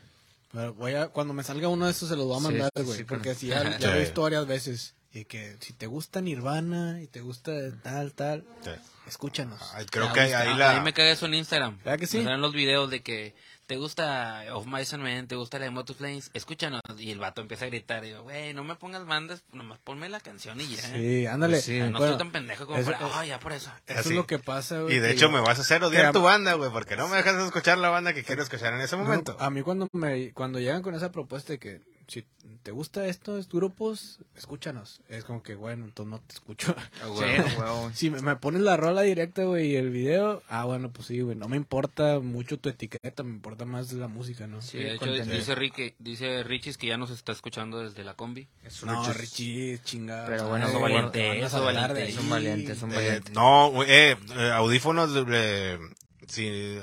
[0.50, 2.82] Pero voy a, cuando me salga uno de esos se los voy a mandar, sí,
[2.84, 2.96] güey.
[2.98, 4.94] sí, porque si ya, ya lo he visto varias veces.
[5.12, 8.70] Y que si te gusta Nirvana y te gusta tal, tal, Sí.
[9.08, 9.60] Escúchanos.
[9.74, 11.78] Ay, creo que ahí la- A mí me caga eso en Instagram.
[11.78, 12.18] ¿Verdad que sí?
[12.18, 13.34] Me salen los videos de que
[13.66, 16.80] te gusta Of Mice and Men, te gusta la de Moto Flames, escúchanos.
[16.96, 18.02] Y el vato empieza a gritar.
[18.04, 20.82] Y yo, güey, no me pongas bandas, nomás ponme la canción y ya.
[20.82, 21.54] Sí, ándale.
[21.54, 23.70] Pues sí, No Bueno, soy tan pendejo como eso- para, ah, ya por eso.
[23.86, 24.08] Eso Así.
[24.10, 24.96] es lo que pasa, güey.
[24.96, 27.08] Y de hecho yo- me vas a hacer odiar a- tu banda, güey, porque no
[27.08, 29.36] me dejas escuchar la banda que quiero escuchar en ese No, momento.
[29.38, 32.24] a mí cuando me cuando llegan con esa propuesta de que si
[32.62, 35.00] te gusta estos grupos, escúchanos.
[35.08, 36.74] Es como que, bueno, entonces no te escucho.
[37.02, 37.08] Ah,
[37.92, 41.06] Sí, si me, me pones la rola directa, güey, y el video, ah, bueno, pues
[41.08, 41.36] sí, güey.
[41.36, 44.62] No me importa mucho tu etiqueta, me importa más la música, ¿no?
[44.62, 45.36] Sí, de hecho, contenido.
[45.36, 48.48] dice, Ricky, dice Richis que ya nos está escuchando desde la combi.
[48.86, 50.26] No, Richie, chingada.
[50.26, 52.30] Pero bueno, madre, eso valiente, te van a eso sacar valiente, de es un ahí.
[52.30, 53.32] valiente, es un Eh, valiente.
[53.32, 55.78] no, eh, eh, audífonos eh,
[56.26, 56.80] sin,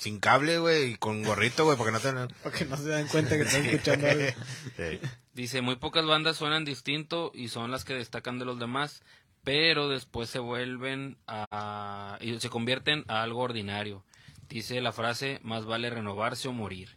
[0.00, 2.10] sin cable, güey, y con gorrito, güey, porque no te...
[2.42, 4.24] Para que no se den cuenta que están escuchando algo.
[4.76, 4.98] Sí.
[5.34, 9.02] Dice, muy pocas bandas suenan distinto y son las que destacan de los demás,
[9.44, 12.18] pero después se vuelven a...
[12.20, 14.02] y se convierten a algo ordinario.
[14.48, 16.96] Dice la frase, más vale renovarse o morir.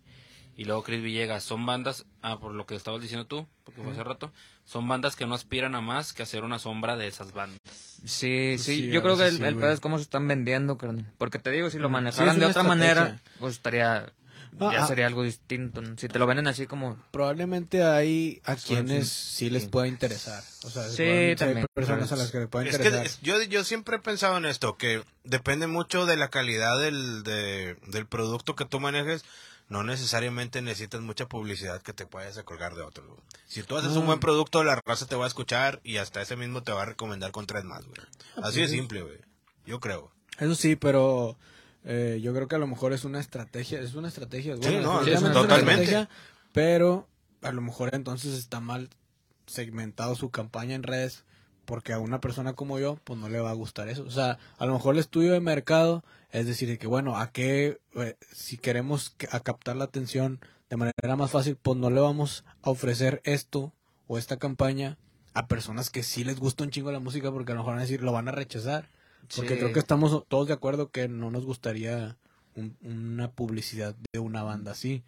[0.56, 3.92] Y luego Chris Villegas, son bandas, ah, por lo que estabas diciendo tú, porque fue
[3.92, 4.32] hace rato,
[4.66, 7.58] son bandas que no aspiran a más que hacer una sombra de esas bandas.
[8.06, 10.78] Sí, sí, Sí, yo creo que el, sí, el pedo es cómo se están vendiendo,
[10.78, 11.12] carnal.
[11.18, 13.32] Porque te digo, si lo Sí, manejaran es de otra manera, estrategia.
[13.40, 14.14] pues estaría,
[14.60, 14.88] Ah, ya ah.
[14.88, 15.82] sería algo distinto.
[15.82, 15.98] ¿no?
[15.98, 19.36] Si te lo venden así como, Probablemente hay a quienes sí.
[19.38, 19.70] sí les Sí.
[19.70, 20.44] pueda interesar.
[20.64, 21.68] O sea, Sí, probablemente hay también.
[21.74, 23.06] personas a las que les pueda Es que interesar.
[23.08, 27.24] es- yo, yo siempre he pensado en esto, que depende mucho de la calidad del,
[27.24, 29.26] de- del producto que tú manejes.
[29.70, 33.08] No necesariamente necesitas mucha publicidad que te puedas colgar de otro.
[33.08, 33.20] güey.
[33.48, 34.06] Si tú haces un No.
[34.08, 36.86] buen producto, la raza te va a escuchar y hasta ese mismo te va a
[36.86, 38.00] recomendar con tres más, güey.
[38.44, 39.18] Así de pues, simple, güey.
[39.66, 40.12] Yo creo.
[40.40, 41.38] Eso sí, pero
[41.86, 44.56] eh, yo creo que a lo mejor es una estrategia, es una estrategia.
[44.56, 45.84] Sí, bueno, no, es una totalmente.
[45.84, 46.10] estrategia,
[46.52, 47.08] pero
[47.42, 48.90] a lo mejor entonces está mal
[49.48, 51.24] segmentado su campaña en redes
[51.66, 54.04] porque a una persona como yo pues no le va a gustar eso.
[54.04, 57.32] O sea, a lo mejor el estudio de mercado es decir, de que bueno, a
[57.32, 61.90] qué eh, si queremos que- a captar la atención de manera más fácil, pues no
[61.92, 63.72] le vamos a ofrecer esto
[64.08, 64.98] o esta campaña
[65.36, 67.80] a personas que sí les gusta un chingo la música porque a lo mejor van
[67.80, 68.90] a decir lo van a rechazar.
[69.36, 69.60] Porque Sí.
[69.60, 72.18] creo que estamos todos de acuerdo que no nos gustaría
[72.56, 75.04] un- una publicidad de una banda así.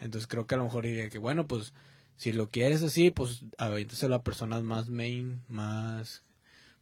[0.00, 1.72] Entonces creo que a lo mejor diría que, bueno, pues
[2.20, 6.22] si lo quieres así, pues avéntaselo a personas más main, más...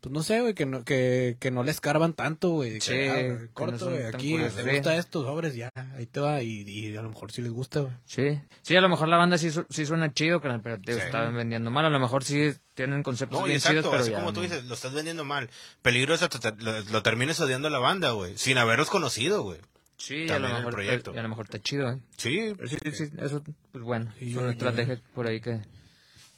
[0.00, 2.80] Pues no sé, güey, que no, que, que no le escarban tanto, güey.
[2.80, 4.70] Sí, ah, que corto, güey, aquí, te Sí.
[4.76, 6.40] gusta esto, sobres, ya, ahí te va.
[6.40, 7.92] Y, y a lo mejor sí les gusta, güey.
[8.04, 8.40] sí.
[8.62, 11.00] Sí, a lo mejor la banda sí, su- sí suena chido, pero te Sí.
[11.00, 11.84] estaban vendiendo mal.
[11.84, 14.40] A lo mejor sí tienen conceptos No, bien chidos, exacto, pero así ya como tú
[14.40, 14.44] no.
[14.46, 15.50] dices, lo estás vendiendo mal.
[15.82, 18.38] Peligroso te- te- lo, lo termines odiando a la banda, güey.
[18.38, 19.58] Sin haberlos conocido, güey.
[19.98, 21.10] Sí, a lo, el mejor, proyecto.
[21.10, 22.00] a lo mejor está chido, ¿eh?
[22.16, 25.26] Sí, Pero sí, sí, sí, eso, pues bueno, Sí, es yo- una yo- estrategia por
[25.26, 25.60] ahí que...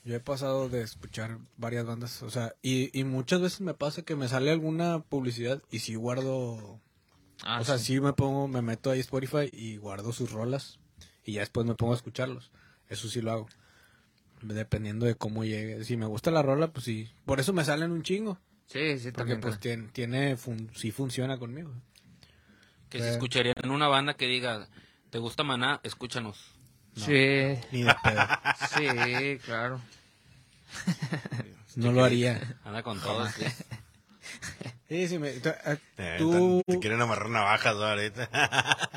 [0.03, 4.01] Yo he pasado de escuchar varias bandas, o sea, y, y muchas veces me pasa
[4.03, 6.81] que me sale alguna publicidad y sí guardo
[7.43, 10.79] Ah, o sea, sí me pongo, me meto ahí a Spotify y guardo sus rolas
[11.25, 12.51] y ya después me pongo a escucharlos.
[12.89, 13.49] Eso sí lo hago.
[14.43, 15.85] Dependiendo de cómo llegue.
[15.85, 17.11] Si me gusta la rola, pues sí.
[17.27, 18.39] Por eso me salen un chingo.
[18.67, 19.41] Sí, sí, Porque también.
[19.41, 21.73] pues tiene, tiene fun- sí funciona conmigo.
[22.91, 24.67] Que si escucharían una banda que diga,
[25.11, 25.81] ¿te gusta Maná?
[25.85, 26.37] Escúchanos.
[26.97, 28.23] Sí, Ni de pedo.
[28.77, 29.81] sí, claro.
[31.77, 32.57] no lo haría.
[32.65, 33.27] Anda con todo.
[33.29, 33.45] sí.
[34.89, 37.85] Sí, sí, me, tú, ah, Eh, tú- Te quieren amarrar navajas ¿no?
[37.85, 38.29] ahorita.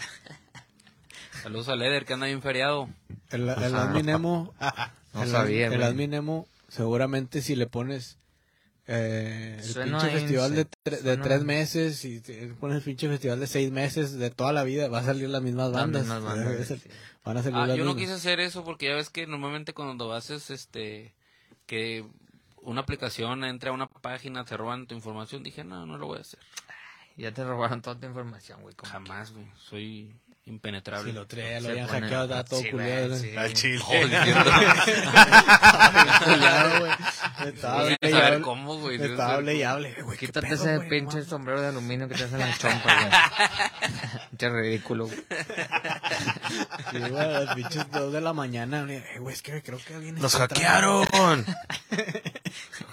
[1.43, 2.89] Saludos a Leder, que anda bien feriado.
[3.29, 4.53] el, el admin emo,
[5.13, 8.17] No el, sabía, el admin emo, seguramente si le pones
[8.87, 10.65] eh, el Suena pinche festival de,
[11.17, 12.19] tres meses y
[12.59, 15.41] pones el pinche festival de seis meses de toda la vida, va a salir las
[15.41, 16.01] mismas Las bandas.
[16.03, 16.89] mismas bandas, Es el- sí.
[17.23, 19.73] Van a salir Ah, las yo no quise hacer eso porque ya ves que normalmente
[19.73, 21.13] cuando haces este
[21.65, 22.05] que
[22.61, 26.17] una aplicación entre a una página te roban tu información, dije, no, no lo voy
[26.17, 26.39] a hacer.
[27.15, 28.75] Ya te robaron toda tu información, güey.
[28.83, 29.45] Jamás, güey.
[29.57, 30.13] Soy
[30.45, 31.11] impenetrable.
[31.11, 33.15] Si lo trae, lo habían hackeado, estaba todo Sí, culiado.
[33.37, 33.79] Al chile.
[36.23, 36.91] Culiado, güey.
[36.91, 38.41] A y hable.
[38.41, 39.01] cómo, güey.
[39.01, 40.01] Estaba hable y hable.
[40.01, 43.09] Güey, ¿qué Quítate ese pinche sombrero de aluminio que te hace la chompa, güey.
[44.31, 45.05] Pinche ridículo.
[45.05, 45.17] güey.
[46.91, 48.85] Sí, güey, a las pinches dos de la mañana.
[49.19, 51.45] Güey, es que creo que alguien ¡Nos está hackearon!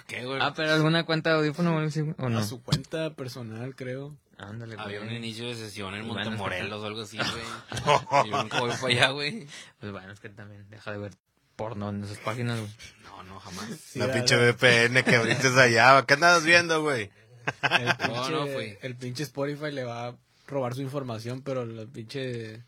[0.07, 0.39] ¿Qué, güey?
[0.41, 1.79] Ah, pero alguna cuenta de audífono, o
[2.25, 2.43] A no.
[2.43, 4.15] su cuenta personal, creo.
[4.41, 4.85] Ándale, güey.
[4.87, 8.27] Había un inicio de sesión en Bueno, es que Montemorelos o algo así, güey.
[8.29, 9.47] Yo nunca voy para allá, güey.
[9.79, 11.11] Pues bueno, es que también deja de ver
[11.55, 12.71] porno en esas páginas, güey.
[13.03, 13.67] No, no, jamás.
[13.85, 16.03] Sí, La la- pinche la- VPN que abriste allá.
[16.05, 17.11] ¿Qué andas viendo, güey?
[17.69, 18.77] El No, pinche, no fui.
[18.81, 20.15] el pinche Spotify le va a
[20.47, 22.63] robar su información, pero las pinche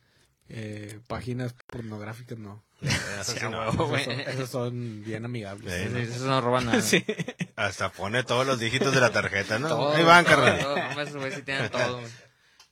[0.49, 2.63] eh, páginas pornográficas no.
[3.19, 3.59] Así Ah, no.
[3.59, 4.03] huevo, güey.
[4.27, 5.73] Esos son, bien amigables.
[5.73, 5.99] Sí, Sí, ¿no?
[5.99, 6.81] Eso no roba nada.
[6.81, 7.03] Sí.
[7.55, 9.69] Hasta pone todos los dígitos de la tarjeta, ¿no?
[9.69, 10.59] Todo, Ahí van, todo, carnal.
[10.59, 10.75] todo.
[10.75, 12.11] No, sí todo, güey.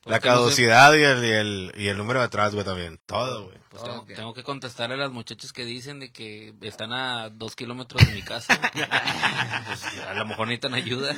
[0.04, 3.00] La Pues no caducidad y el, y, el, y el número de atrás, güey, también.
[3.06, 3.58] Todo, güey.
[3.70, 7.56] Pues Todo, tengo, que contestarle a las muchachas que dicen de que están a dos
[7.56, 8.60] kilómetros de mi casa.
[8.74, 11.16] pues a lo mejor necesitan ayuda.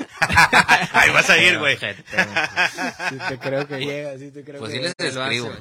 [0.91, 1.77] Ahí vas a ir, güey.
[1.77, 5.55] Sí te creo que llega, sí te creo Pues que sí les Sí escribo.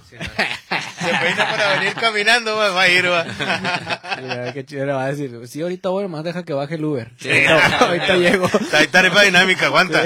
[1.03, 2.57] Se peina para venir caminando.
[2.57, 3.05] Va a ir.
[3.05, 5.47] Mira, qué chido le va a decir.
[5.49, 7.11] Sí, ahorita voy, más deja que baje el Uber.
[7.19, 7.31] Sí.
[7.47, 8.51] ahorita, ahorita llego.
[8.73, 10.05] Hay tarifa dinámica, aguanta.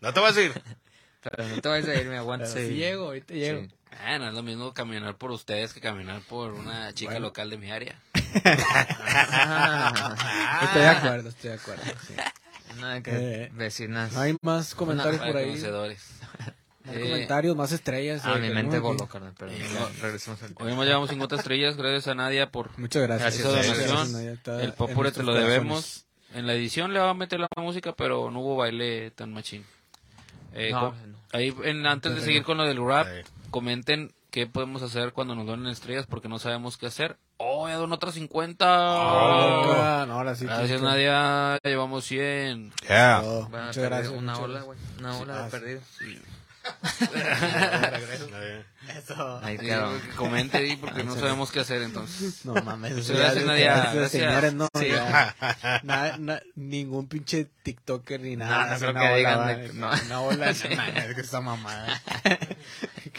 [0.00, 0.52] No te vas a ir.
[1.22, 2.78] Pero no te vayas a ir, me aguantas Pero sí ahí.
[2.78, 3.60] llego, ahorita llego.
[3.62, 3.68] Sí.
[4.06, 7.26] Ah, no es lo mismo caminar por ustedes que caminar por una chica Bueno.
[7.26, 7.96] local de mi área.
[9.12, 11.82] Ah, Estoy de acuerdo, estoy de acuerdo.
[12.06, 12.14] sí.
[13.02, 13.10] Que
[13.44, 14.12] Eh, vecinas.
[14.12, 15.46] No hay más comentarios por ahí.
[15.48, 16.02] conocedores.
[16.84, 18.22] Más Eh, comentarios, más estrellas.
[18.24, 19.86] Ah, eh, mi mente voló, carnal, pero Eh, no.
[20.00, 23.38] regresemos al Hoy hemos llevado 50 estrellas, gracias a Nadia por Muchas gracias.
[23.38, 25.50] Gracias, sí, gracias, Nadia, El popure te lo corazones.
[25.52, 26.06] debemos.
[26.32, 29.64] En la edición le va a meter la música, pero no hubo baile tan machín.
[30.54, 30.94] Eh, No, no.
[31.32, 33.30] Ahí, en- antes de seguir con lo del rap, Sí.
[33.50, 37.18] comenten qué podemos hacer cuando nos donen estrellas, porque no sabemos qué hacer.
[37.36, 38.66] ¡Oh, ya donó otras 50!
[38.66, 40.44] Oh, no, ahora sí.
[40.46, 41.58] Gracias, Nadia.
[41.62, 42.72] Ya llevamos 100.
[42.88, 43.22] Yeah.
[43.24, 44.12] Oh, Bueno, muchas gracias.
[44.12, 44.78] Una muchas ola, güey.
[44.98, 45.56] Una ola ah, de sí.
[45.56, 45.80] perdido.
[46.02, 46.20] Eh,
[48.96, 49.40] Eso.
[49.42, 50.00] Ahí Sí, quedó.
[50.00, 52.44] que comente ahí, porque no sabemos qué hacer entonces.
[52.44, 53.08] No mames.
[53.08, 54.08] Gracias, Nadia.
[54.08, 54.68] Señores, no.
[54.78, 54.88] Sí.
[54.88, 55.34] ya.
[55.84, 58.66] Nada- na- ningún pinche TikToker ni nada.
[58.66, 59.90] No, no creo que digan de no.
[60.08, 62.00] No, mames, que esa mamada.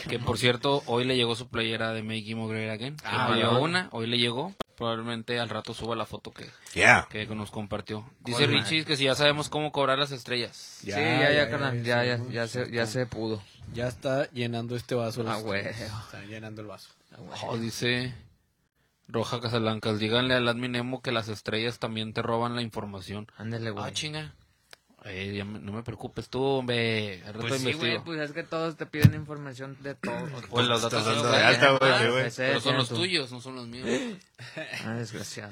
[0.07, 2.97] Que por cierto, hoy le llegó su playera de Make Him Great Again.
[3.05, 4.53] Ah, una, hoy le llegó.
[4.81, 7.07] Probablemente al rato suba la foto que, Yeah.
[7.11, 8.03] que nos compartió.
[8.21, 10.55] Dice Richie que si ya sabemos cómo cobrar las estrellas.
[10.81, 11.83] Sí, ya, ya, carnal.
[11.83, 13.43] Ya, ya, ya, se, ya se pudo.
[13.75, 15.23] Ya está llenando este vaso.
[15.27, 15.67] Ah, güey.
[15.67, 16.89] Está llenando el vaso.
[17.43, 18.11] Oh, dice
[19.07, 23.27] Roja Casablancas, díganle al admin Emo que las estrellas también te roban la información.
[23.37, 23.85] Ándale, güey.
[23.85, 24.33] Ah, chinga.
[25.03, 27.21] Eh, ya me- no me preocupes tú, hombre.
[27.25, 30.13] Al rato Pues sí, güey, pues es que todos te piden información de todo.
[30.49, 31.71] Pues los datos son dando de los alta,
[32.09, 32.25] güey.
[32.27, 33.87] Ese Pero son los tu- tuyos, no son los míos.
[34.85, 35.51] Ah, desgraciado.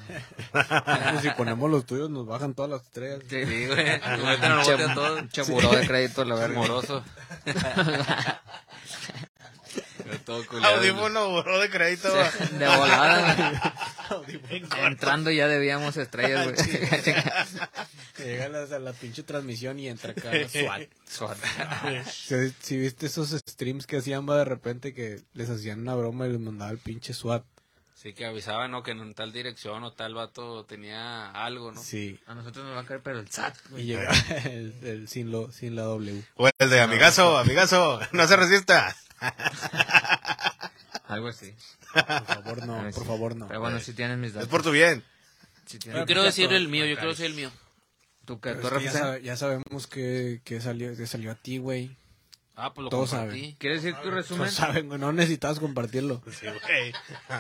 [0.51, 3.19] Pues si ponemos los tuyos, nos bajan todas las estrellas.
[3.29, 3.35] Sí,
[3.67, 3.99] güey.
[3.99, 4.51] Nos meten
[4.91, 5.19] a todos.
[5.21, 6.57] Pinche buró de crédito, la verga.
[6.59, 7.03] Moroso.
[10.25, 10.43] todo.
[10.63, 12.09] Audífono, burro de crédito.
[12.11, 12.59] güey.
[12.59, 13.73] De volada.
[14.85, 16.57] Entrando ya debíamos estrellas, güey.
[18.17, 20.89] Llegan a la, pinche transmisión y entra acá SWAT.
[21.07, 21.37] SWAT.
[22.07, 26.27] Si, si viste esos streams que hacían va de repente que les hacían una broma
[26.27, 27.43] y les mandaba el pinche SWAT.
[28.01, 28.81] Sí, que avisaban, ¿no?
[28.81, 31.83] Que en tal dirección o tal vato tenía algo, ¿no?
[31.83, 32.17] Sí.
[32.27, 35.51] A nosotros nos va a caer, pero el SAT, Y llegaba el, el sin, lo,
[35.51, 36.23] sin la W.
[36.35, 38.95] O el de amigazo, amigazo, no se resista.
[41.07, 41.53] Algo así.
[41.93, 43.47] Por favor, no, por favor, no.
[43.47, 44.49] Pero bueno, si tienes mis Es datos.
[44.49, 45.03] por tu bien.
[45.65, 46.05] Si Yo tienes...
[46.05, 47.51] quiero decir el mío, yo quiero decir el mío.
[48.25, 48.51] ¿Tú qué?
[48.53, 49.05] Pero ¿Tú es que ya, Rafa?
[49.05, 51.95] sabe- ya sabemos que, que salió, que salió a ti, güey.
[52.55, 53.55] Ah, pues lo Todos compartí.
[53.57, 54.51] ¿Quieres decir tu No resumen?
[54.51, 56.21] saben, güey, no necesitabas compartirlo.
[56.31, 56.93] Sí, güey.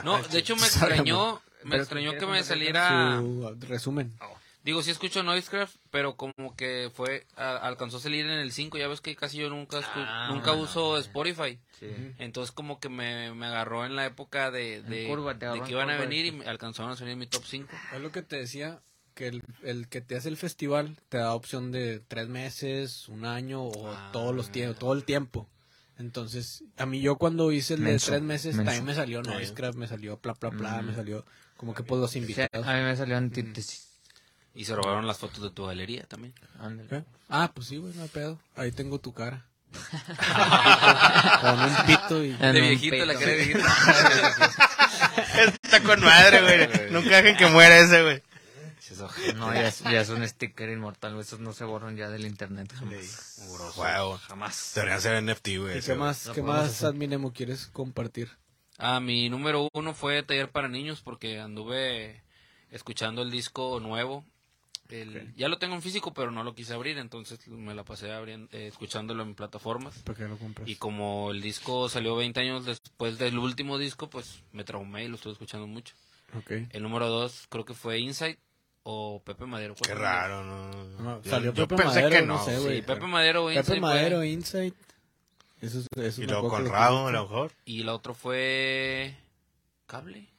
[0.03, 3.17] No, de hecho me extrañó, me Pero extrañó que me saliera...
[3.19, 4.17] Su resumen.
[4.63, 8.77] Digo, sí escucho Noisecraft, pero como que fue, a- alcanzó a salir en el 5,
[8.77, 10.97] ya ves que casi yo nunca, escu- Ah, nunca bueno, uso.
[10.97, 11.59] Spotify.
[11.79, 11.87] Sí.
[12.19, 15.89] Entonces como que me, me agarró en la época de, de, curva, de que iban
[15.89, 17.73] a venir y me alcanzaron a salir en mi top 5.
[17.95, 18.81] Es lo que te decía,
[19.15, 23.23] que el, el que te hace el festival te da opción de tres meses, un
[23.25, 24.09] año o Ah.
[24.11, 25.49] todos los tiempos, todo el tiempo.
[25.97, 28.65] Entonces, a mí yo cuando hice el Menso, de tres meses, menso.
[28.69, 30.85] también me salió Noisecraft, me salió bla bla bla, Mm.
[30.85, 31.25] me salió
[31.57, 32.65] como que pues los invitados.
[32.67, 33.88] a mí me salió antítesis.
[34.59, 36.33] Y se robaron las fotos de tu galería también.
[36.59, 36.89] Ándale.
[36.89, 37.03] ¿Qué?
[37.29, 38.37] Ah, pues sí, güey, no hay pedo.
[38.57, 39.45] Ahí tengo tu cara.
[41.41, 42.33] Con un pito y...
[42.33, 43.59] De viejito, la cara de viejito.
[45.63, 46.91] Está con madre, güey.
[46.91, 48.21] Nunca dejen que muera ese, güey.
[49.37, 52.73] No, ya es, ya es un sticker inmortal, esos no se borran ya del internet
[52.77, 53.39] jamás.
[53.77, 54.17] Wow.
[54.17, 54.73] Jamás.
[54.75, 55.75] Deberían ser NFT, güey.
[55.75, 56.07] ¿Y ese, qué güey.
[56.07, 56.83] más, qué más.
[56.83, 58.29] Adminemo quieres compartir?
[58.77, 62.23] Ah, mi número uno fue Taller para Niños porque anduve
[62.71, 64.25] escuchando el disco nuevo.
[64.89, 68.11] El- Ya lo tengo en físico, pero no lo quise abrir, entonces me la pasé
[68.11, 69.99] abriendo, eh, escuchándolo en plataformas.
[70.03, 70.67] ¿Por qué lo compras?
[70.67, 75.07] Y como el disco salió 20 años después del último disco, pues me traumé y
[75.07, 75.93] lo estuve escuchando mucho.
[76.35, 76.51] Ok.
[76.71, 78.39] El número dos creo que fue Insight
[78.83, 79.75] o Pepe Madero.
[79.75, 80.71] ¿cuál Qué raro, ¿no?
[81.03, 82.45] No, Yo- salió yo Pepe pensé Madero, que no no.
[82.45, 82.57] sé.
[82.75, 84.73] Sí, Pepe Madero o Pepe Insight fue- Madero, Insight.
[85.61, 87.51] Eso, es- eso Y luego acuerdo con que lo Rabo, a lo mejor.
[87.65, 89.15] Y la otra fue...
[89.85, 90.29] ¿Cable?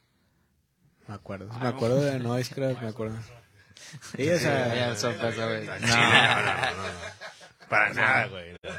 [1.07, 1.47] Me acuerdo.
[1.51, 3.17] Ah, Me acuerdo de Noisecraft, me acuerdo.
[4.95, 5.65] Sorpresa, güey.
[5.65, 7.67] No, no, no, no.
[7.69, 8.51] Para nada, güey.
[8.63, 8.69] no.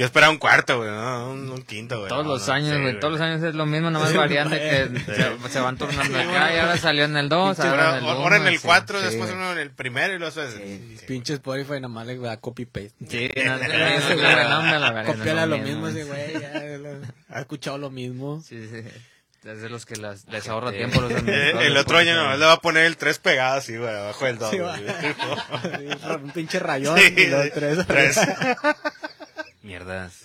[0.00, 2.08] Yo esperaba un cuarto, güey, no, un, un quinto, güey.
[2.08, 4.14] Todos no, los no, años, sí, güey, todos los años es lo mismo, nada más
[4.14, 7.62] varían de que se, se van turnando acá y ahora salió en el 2, Sí,
[7.66, 8.10] ahora en el 1.
[8.12, 10.34] ahora en el 4, después uno en el primero y luego...
[10.34, 12.94] sí, pinche Spotify nada más le da copy-paste.
[13.10, 16.00] Sí, no, no, Copiala lo mismo güey.
[16.00, 18.40] ese ha escuchado lo mismo.
[18.40, 18.82] Sí, sí.
[19.44, 21.00] Es de los que las, les ahorra tiempo.
[21.00, 23.88] Los Eh, el otro año nomás le va a poner el 3 pegado así, güey,
[23.94, 24.50] abajo del 2.
[24.50, 24.58] Sí.
[24.60, 27.50] Sí, un pinche rayón Sí, y los sí.
[27.54, 27.86] tres.
[27.86, 28.18] Tres.
[29.62, 30.24] Mierdas.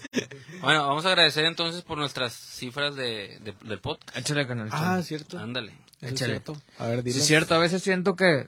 [0.62, 4.18] Bueno, vamos a agradecer entonces por nuestras cifras de, de- del podcast.
[4.18, 5.38] Échale con el Ah, cierto.
[5.38, 5.74] Ándale.
[6.02, 6.34] Es Échale.
[6.34, 6.58] cierto.
[6.80, 7.18] A ver, Sí, dilo.
[7.20, 8.48] es cierto, a veces siento que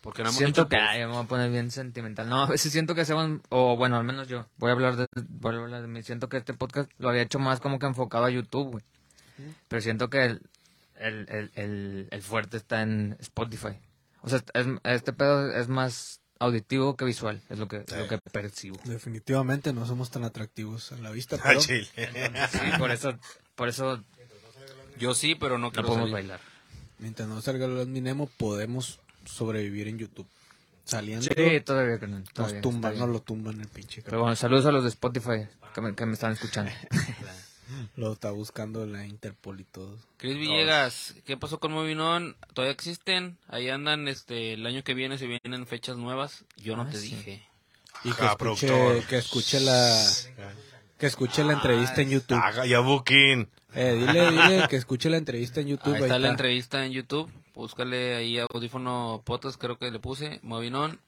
[0.00, 2.28] Porque no hemos siento hecho que ay, me voy a poner bien sentimental.
[2.28, 4.46] No, a veces siento que hacemos o bueno, al menos yo.
[4.58, 6.02] Voy a hablar de voy a hablar de mí.
[6.02, 8.84] Siento que este podcast lo había hecho más como que enfocado a YouTube, güey.
[9.68, 10.42] Pero siento que el,
[10.98, 13.78] el, el, el, el fuerte está en Spotify.
[14.22, 18.08] O sea, es- este pedo es más auditivo que visual, es lo que, es lo
[18.08, 18.78] que percibo.
[18.84, 21.88] Definitivamente no somos tan atractivos a la vista, Ah, pero chile.
[22.50, 23.18] Sí, por eso,
[23.54, 24.02] por eso
[24.98, 26.28] Yo sí, pero no no quiero podemos salir.
[26.28, 26.40] bailar.
[26.98, 30.26] mientras no salga el Minemo podemos sobrevivir en YouTube.
[30.84, 32.20] Saliendo Sí, todavía que no.
[32.20, 34.02] nos todavía, tumban, está nos lo tumban el pinche.
[34.02, 36.70] Pero bueno, saludos a los de Spotify que me, que me están escuchando.
[37.96, 39.96] Lo está buscando la Interpol y todo.
[40.18, 42.36] Chris Villegas, ¿qué pasó con Movinón?
[42.54, 43.38] ¿Todavía existen?
[43.48, 46.44] Ahí andan, este, el año que viene se vienen fechas nuevas.
[46.56, 47.14] Yo no Ah, te sí.
[47.14, 47.46] dije.
[48.04, 49.04] Y que Ajá, escuche, productor.
[49.06, 50.04] que escuche la
[50.98, 52.38] que escuche la entrevista en YouTube.
[52.42, 53.48] Haga ya booking.
[53.74, 55.94] Eh, dile, dile que escuche la entrevista en YouTube.
[55.94, 57.30] Ahí está la entrevista en YouTube.
[57.54, 61.00] Búscale ahí audífono potas, creo que le puse, Movinón.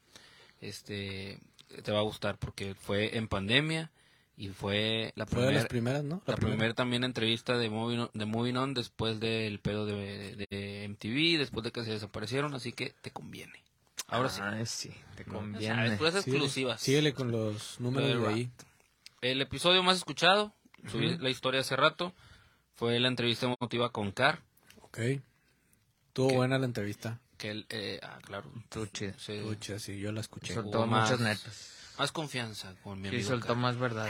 [0.60, 1.38] Este,
[1.84, 3.90] te va a gustar porque fue en pandemia
[4.38, 6.22] y fue la Fue de las primera primeras, ¿no?
[6.26, 10.86] La primera también entrevista de Moving On, de Moving On después del pedo de, de
[10.88, 13.64] MTV, después de que se desaparecieron, así que te conviene.
[14.06, 14.40] Ahora sí.
[14.42, 15.74] Ay, sí, te conviene.
[15.74, 16.80] sabes, puras Síguele, exclusivas.
[16.80, 18.50] síguele con los números Pero de ahí.
[19.22, 20.54] El episodio más escuchado,
[20.86, 22.14] subí la historia hace rato,
[22.76, 24.40] fue la entrevista emotiva con Car.
[24.82, 25.00] Ok.
[26.06, 27.18] Estuvo buena la entrevista.
[27.36, 28.50] Que él, eh, ah, claro.
[28.62, 29.14] Estuvo chido.
[29.18, 29.42] Sí,
[29.78, 30.54] sí, yo la escuché.
[30.54, 31.77] Soltó muchas netas.
[31.98, 33.56] Más confianza con mi Sí, amigo soltó Car.
[33.56, 34.08] más verdad.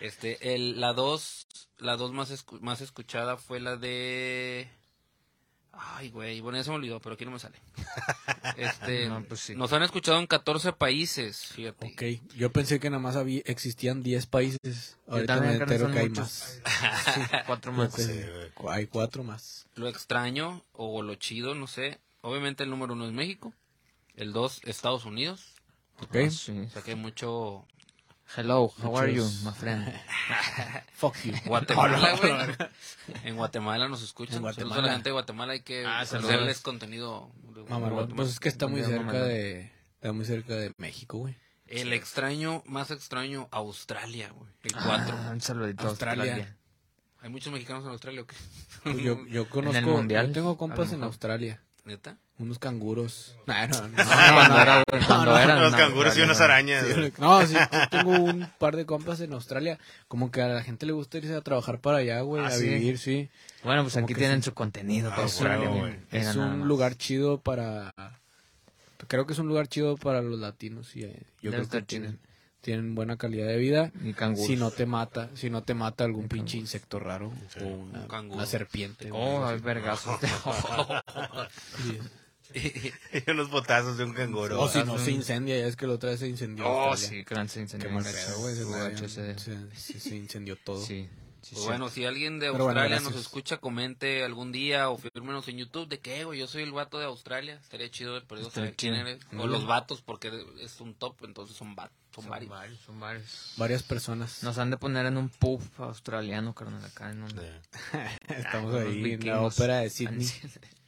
[0.00, 1.46] Este, el, la dos,
[1.78, 4.68] la dos más, escu- más escuchada fue la de...
[5.80, 7.60] Ay, güey, bueno, ya se me olvidó, pero aquí no me sale.
[8.56, 9.54] Este, No, pues sí.
[9.54, 11.86] Nos han escuchado en 14 países, fíjate.
[11.92, 14.96] Ok, yo pensé que nada más había, existían 10 países.
[15.06, 16.60] Ahorita me entero que hay muchos.
[16.64, 17.42] más.
[17.46, 17.94] Cuatro más.
[18.70, 19.66] Hay cuatro más.
[19.76, 22.00] Lo extraño o lo chido, no sé.
[22.22, 23.52] Obviamente el número uno es México.
[24.16, 25.54] El dos, Estados Unidos.
[26.02, 26.58] Ok, Ah, sí.
[26.66, 27.66] O sea que hay mucho
[28.36, 29.90] Hello, how are you, my friend?
[30.92, 31.32] fuck you.
[31.46, 32.32] Guatemala, güey.
[33.24, 34.36] En Guatemala nos escuchan.
[34.36, 34.86] En Saludos a Guatemala.
[34.86, 35.52] la gente de Guatemala.
[35.54, 36.30] Hay que Ah, saludos.
[36.32, 37.30] hacerles contenido.
[37.66, 38.06] Guatemala.
[38.14, 41.36] pues es que está muy cerca de, está muy cerca de México, güey.
[41.66, 44.50] El extraño, más extraño, Australia, güey.
[44.62, 45.16] El Ah, 4.
[45.32, 46.24] un saludito Australia.
[46.34, 46.56] Australia.
[47.20, 48.36] ¿Hay muchos mexicanos en Australia o qué?
[48.84, 51.02] Pues yo, yo conozco, mundial, yo tengo compas en.
[51.02, 51.62] Australia.
[51.88, 52.18] ¿Neta?
[52.38, 53.34] Unos canguros.
[53.46, 55.56] No, no, cuando era, cuando no, era.
[55.56, 56.44] Unos no, canguros y unas no.
[56.44, 56.84] arañas.
[56.86, 57.56] Sí, No, sí,
[57.90, 59.78] tengo un par de compas en Australia.
[60.06, 62.50] Como que a la gente le gusta irse a trabajar para allá, güey, Ah, a
[62.50, 62.68] ¿sí?
[62.68, 63.30] vivir, sí.
[63.64, 64.50] Bueno, pues Como aquí tienen sí.
[64.50, 65.08] su contenido.
[65.08, 65.96] Ah, huevo, Australia, güey.
[66.10, 67.94] Es un lugar chido para...
[69.06, 71.86] Creo que es un lugar chido para los latinos y eh, yo Debe creo que
[71.86, 72.18] tienen,
[72.68, 73.90] tienen buena calidad de vida.
[74.36, 77.60] Si no te mata, si no te mata algún pinche insecto raro Sí.
[77.62, 79.08] o Un una, una serpiente.
[79.10, 80.20] Oh, hay vergazos.
[83.26, 84.60] Unos botazos de un canguro.
[84.60, 86.66] O si no se incendia, ya es que la otra vez se incendió.
[86.66, 87.24] oh, Australia.
[87.24, 87.88] sí, gran se incendió.
[87.88, 88.26] Qué mal bien gacho.
[88.26, 88.54] pedo, güey.
[89.74, 90.84] Se- se incendió todo.
[90.84, 91.08] Sí,
[91.48, 94.98] sí, Pues bueno, si alguien de Pero bueno, Australia nos escucha, comente algún día o
[94.98, 97.58] fírmenos en YouTube de que, yo soy el vato de Australia.
[97.62, 99.20] Estaría chido de perdido Estaría saber quién eres.
[99.36, 100.30] O los vatos, porque
[100.60, 102.78] es un top, entonces son, va- son, varios.
[102.84, 103.54] Son varios.
[103.56, 104.42] Varias personas.
[104.42, 107.30] Nos han de poner en un pub australiano, carnal, acá en un...
[108.28, 110.26] Estamos ahí en la ópera de Sydney.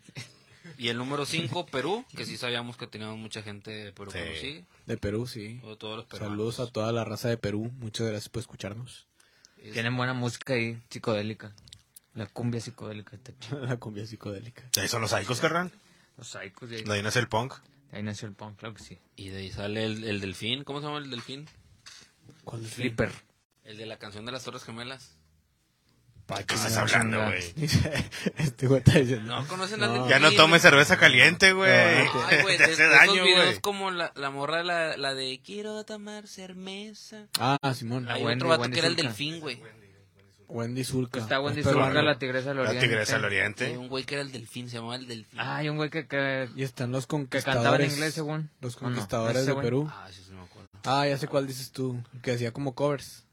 [0.79, 4.65] Y el número 5, Perú, que sí sabíamos que teníamos mucha gente de Perú Sí.
[4.87, 5.61] De Perú, sí.
[5.63, 6.33] O todos los peruanos.
[6.33, 7.71] Saludos a toda la raza de Perú.
[7.81, 9.07] Muchas gracias por escucharnos.
[9.63, 11.53] Es- Tienen buena música ahí, psicodélica.
[12.15, 13.61] La cumbia psicodélica está chida.
[13.61, 14.65] la cumbia psicodélica.
[14.81, 15.71] Ahí son los psicos, carnal.
[16.17, 16.83] Los psychos de ahí.
[16.85, 17.55] De ahí nace el punk.
[17.93, 18.99] Ahí nació el punk, claro que sí.
[19.17, 20.63] Y de ahí sale el, el delfín.
[20.65, 21.49] ¿Cómo se llama el delfín?
[22.45, 23.11] ¿Cuál es Flipper.
[23.65, 25.17] El de la canción de las Torres Gemelas.
[26.39, 27.43] ¿De qué estás no, hablando, güey?
[28.37, 29.37] Este güey está diciendo.
[29.37, 30.09] No, ¿conocen No.
[30.09, 31.71] Ya no tomes cerveza caliente, güey.
[31.71, 33.61] Ay, güey, Te hace de daño, güey.
[33.61, 37.27] como la, la morra, la, la de quiero tomar cerveza.
[37.39, 38.07] Ah, Simón.
[38.07, 39.09] La Hay Wendy- otro vato Wendy que era el Zulka.
[39.09, 39.63] delfín, güey.
[40.49, 41.21] Wendy Zulka.
[41.21, 41.63] Está Wendy.
[41.63, 42.89] Zulka, la tigresa del La oriente.
[42.89, 43.79] tigresa del Hay oriente.
[43.79, 45.39] un güey que era el delfín, se llamaba el delfín.
[45.39, 47.93] Ah, hay un güey que, que, Y están los que cantaba en conquistadores.
[47.95, 48.51] inglés, según.
[48.61, 48.85] Los ¿O no?
[48.87, 49.61] conquistadores Ese de.
[49.63, 49.89] Perú.
[49.93, 50.69] Ah, sí, sí, me acuerdo.
[50.85, 52.03] Ah, ya sé cuál dices tú.
[52.23, 53.25] Que hacía como covers.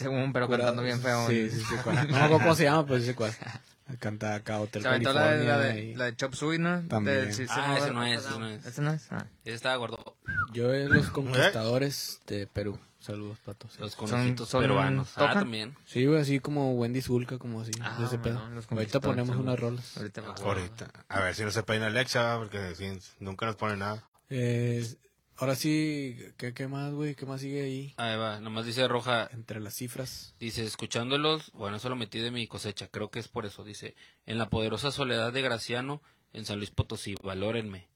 [0.00, 0.66] Según, pero Curados.
[0.66, 1.28] cantando bien feo.
[1.28, 1.74] Sí, sí, sí.
[1.84, 1.96] cuál.
[2.08, 3.32] No me acuerdo cómo se llama, pero sí sé cuál.
[3.98, 6.80] Canta acá Hotel Se aventó la, de- la, de, y- la de Chop Suey, ¿no?
[6.88, 7.26] También.
[7.26, 8.66] De- sí, sí, Ah, no, ese no es, ese no es.
[8.66, 9.06] ¿Ese no es?
[9.12, 9.26] Ah.
[9.44, 10.16] Ese estaba gordo.
[10.52, 12.78] Yo en los conquistadores de Perú.
[13.00, 13.78] Saludos, patos.
[13.80, 15.08] Los conocidos peruanos.
[15.16, 15.74] Ah, también.
[15.86, 17.72] Sí, güey, así como Wendy Zulka, como así.
[17.80, 18.50] Ah, ese bueno, pedo.
[18.50, 19.96] los Ahorita ponemos unas rolas.
[19.96, 20.48] Ahorita me acuerdo.
[20.50, 20.90] Ahorita.
[21.08, 24.04] A ver si no se peina Alexa, porque sí, nunca nos pone nada.
[24.28, 24.86] Eh,
[25.40, 27.14] ahora sí, ¿qué, qué más, güey?
[27.16, 27.94] ¿Qué más sigue ahí?
[27.96, 30.34] Ahí va, nomás dice Roja, Entre las cifras.
[30.38, 33.96] dice, escuchándolos, bueno, eso lo metí de mi cosecha, creo que es por eso, dice,
[34.26, 37.88] en la poderosa soledad de Graciano, en San Luis Potosí, valórenme.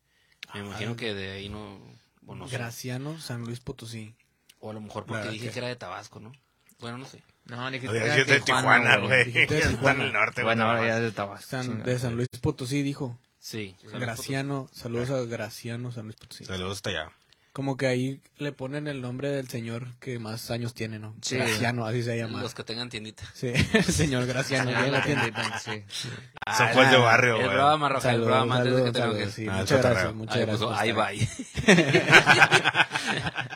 [0.55, 1.79] Me imagino que de ahí no,
[2.27, 2.57] o no sé.
[2.57, 4.15] Graciano, San Luis Potosí.
[4.61, 6.33] O a lo mejor porque dije que- que era de Tabasco, ¿no?
[6.81, 7.23] Bueno, no sé.
[7.45, 9.31] No, ni que Oye, era yo de Tijuana, güey.
[9.31, 10.05] De Está en Tijuana.
[10.05, 10.57] el norte, güey.
[10.57, 11.47] Bueno, ahora ya es de Tabasco.
[11.49, 13.19] San- de San Luis Potosí dijo.
[13.39, 13.77] Sí.
[13.91, 16.47] San Graciano, saludos a Graciano, San Luis Potosí.
[16.47, 17.13] Saludos hasta allá.
[17.55, 21.15] Como que ahí le ponen el nombre del señor que más años tiene, ¿no?
[21.23, 21.37] Sí.
[21.37, 22.43] Graciano, así se llama.
[22.43, 23.23] Los que tengan tiendita.
[23.33, 24.71] Sí, el señor Graciano.
[24.71, 25.21] Sí, ya la tiene.
[25.23, 25.85] tiendita, sí.
[26.57, 27.49] Son pues de barrio, El güey.
[27.51, 29.35] programa, Rafael, el Saludos, programa antes de que saludos, te enojes.
[29.35, 30.69] saludos, sí, Ah, muchas el gracias, muchas Ahí gracias.
[30.69, 31.11] por ahí va.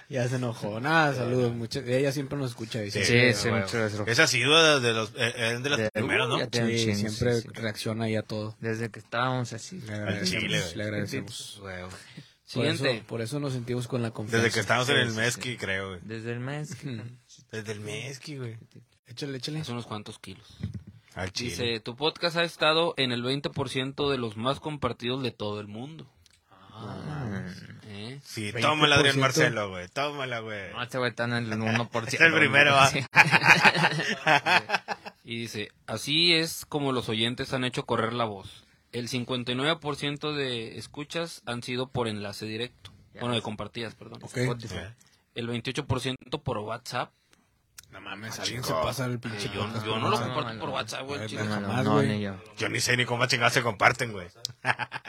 [0.08, 0.80] Ya se enojó.
[0.80, 1.54] Nada, saludos.
[1.54, 2.80] Muchas, ella siempre nos escucha.
[2.80, 3.04] Dice.
[3.04, 4.08] Sí, Sí, sí, muchas gracias.
[4.08, 6.48] Es así, güey, de los, eh, de los De- primeros, ¿no?
[6.48, 7.48] tiene Sí, siempre sí, sí.
[7.52, 8.56] reacciona ahí a todo.
[8.60, 9.80] Desde que estábamos así.
[9.82, 10.42] Le agradecemos.
[10.44, 11.60] chile, le agradecemos.
[12.54, 12.64] Huevo.
[12.64, 13.04] Por eso, Siguiente.
[13.08, 14.42] por eso nos sentimos con la confianza.
[14.44, 16.00] Desde que estábamos en el sí, Mezqui, creo, güey.
[16.02, 16.74] Desde el mes.
[16.74, 17.02] que-
[17.52, 18.56] Desde el Mezqui, güey.
[19.06, 19.60] Échale, échale.
[19.60, 20.46] Hace unos cuantos kilos.
[21.14, 21.50] Al chile.
[21.50, 25.66] Dice, tu podcast ha estado en el 20% de los más compartidos de todo el
[25.66, 26.06] mundo.
[26.70, 27.44] Ah.
[27.86, 28.20] ¿Eh?
[28.22, 28.60] Sí, 20%.
[28.60, 29.88] tómala, Adrián Marcelo, güey.
[29.88, 30.70] Tómala, güey.
[30.72, 32.06] No, este güey está en el 1%.
[32.14, 32.88] Es el primero, va.
[32.90, 33.00] Sí.
[35.24, 38.64] Y dice, así es como los oyentes han hecho correr la voz.
[38.92, 42.90] El 59% de escuchas han sido por enlace directo.
[43.20, 44.22] Bueno, de compartidas, perdón.
[44.22, 44.36] Ok.
[44.36, 44.76] Spotify.
[44.76, 44.94] Eh,
[45.34, 47.12] El 28% por WhatsApp.
[47.90, 50.52] No mames, alguien alguien se se pasa el Eh, pinche yo, yo no lo comparto
[50.54, 50.74] no, por no.
[50.74, 51.20] WhatsApp, güey.
[52.08, 52.36] Ni yo.
[52.58, 54.28] Yo ni sé ni cómo chingados se comparten, güey.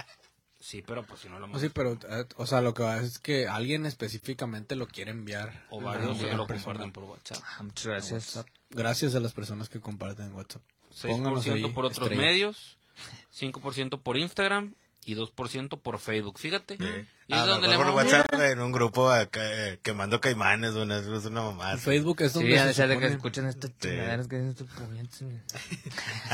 [0.61, 2.97] Sí, pero pues si no lo No, sí, pero, eh, o sea, lo que va
[2.97, 5.65] es que alguien específicamente lo quiere enviar.
[5.69, 7.39] O varios que lo comparten por WhatsApp.
[7.43, 8.45] Ah, Muchas gracias.
[8.69, 10.61] Gracias a las personas que comparten en WhatsApp.
[11.01, 12.25] Pónganos 6% ahí por otros estrellas.
[12.25, 12.77] medios,
[13.37, 14.73] 5% por Instagram
[15.05, 16.37] y 2% por Facebook.
[16.39, 16.77] Fíjate.
[17.27, 20.91] Y es donde le por WhatsApp en un grupo acá, eh, quemando caimanes, güey.
[20.91, 21.73] Es es una mamada.
[21.73, 24.67] En Facebook es Sí, donde ya se de que escuchen estas chingaderas que dicen estos
[24.69, 25.23] puñetes.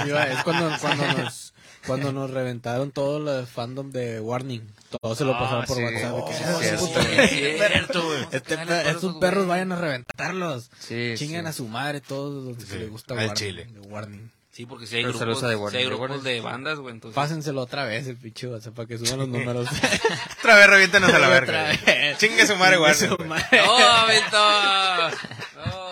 [0.04, 1.54] Sí, va, es cuando, cuando nos
[1.86, 4.66] cuando nos reventaron todo el fandom de Warning.
[5.02, 5.84] Todo se lo Ah, pasaron por sí.
[5.84, 6.02] WhatsApp.
[6.02, 6.94] que, Oh, "Ah, sí, sí.
[6.94, 10.72] güey, Cierto, este estos esos perros vayan a reventarlos.
[10.80, 11.50] Sí, Chingan sí.
[11.50, 13.66] a su madre todos los que Sí, les gusta al Warning, chile.
[13.66, 14.32] de Warning.
[14.56, 16.94] Sí, porque si hay Pero grupos, The sí hay grupos de bandas, güey.
[16.96, 19.68] Entonces, Pásenselo otra vez el pinche WhatsApp para que suban los números.
[20.40, 21.72] Otra vez reviéntanos a la verga.
[22.18, 22.94] Chingue su madre, güey.
[22.96, 23.46] Su madre.
[23.52, 25.10] ¡No, Beto!
[25.58, 25.86] ¡No!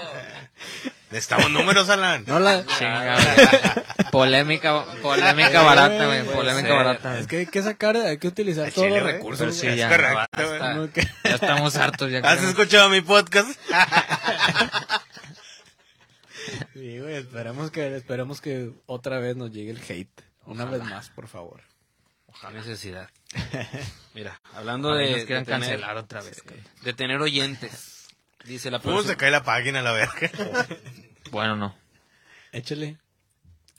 [1.11, 2.23] Necesitamos números, Alan.
[2.25, 2.65] No la...
[2.65, 3.17] Chinga.
[4.13, 6.23] Polémica, polémica barata, güey.
[6.23, 6.77] Polémica ser.
[6.77, 7.19] barata.
[7.19, 9.57] Es que hay que sacar, hay que utilizar todos los recursos.
[9.57, 10.73] Sí, Es ya, correcto.
[10.75, 12.09] No, que- Ya estamos hartos.
[12.09, 13.59] Ya ¿Has escuchado mi podcast?
[16.73, 20.21] Sí, Sí, güey, esperemos que, esperemos que otra vez nos llegue el hate.
[20.45, 21.61] Una vez más, por favor.
[22.51, 23.09] Necesidad.
[24.13, 26.43] Mira, hablando Ahora de, nos de tener, cancelar otra vez.
[26.81, 28.07] de tener oyentes.
[28.45, 30.31] Dice la, ¿Cómo perso- se cae la página a la verga?
[31.31, 31.75] Bueno, no.
[32.51, 32.97] Échale.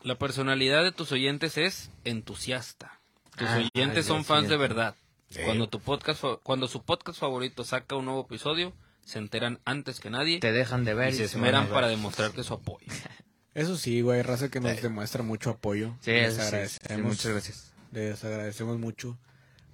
[0.02, 2.98] la personalidad de tus oyentes es entusiasta.
[3.36, 4.96] Tus Ah, oyentes ay, son fans de verdad.
[5.30, 5.40] Sí.
[5.44, 8.72] Cuando tu podcast cuando su podcast favorito saca un nuevo episodio,
[9.04, 11.12] se enteran antes que nadie Te dejan de ver.
[11.12, 12.86] y se esmeran para demostrarte su apoyo.
[13.54, 15.94] Eso sí, güey, raza que nos demuestra mucho apoyo.
[16.00, 16.96] Sí, Les eso sí, agradecemos.
[16.96, 17.72] sí, muchas gracias.
[17.92, 19.16] Les agradecemos mucho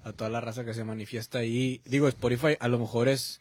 [0.05, 1.81] a toda la raza que se manifiesta ahí.
[1.87, 3.41] Digo, Spotify a lo mejor es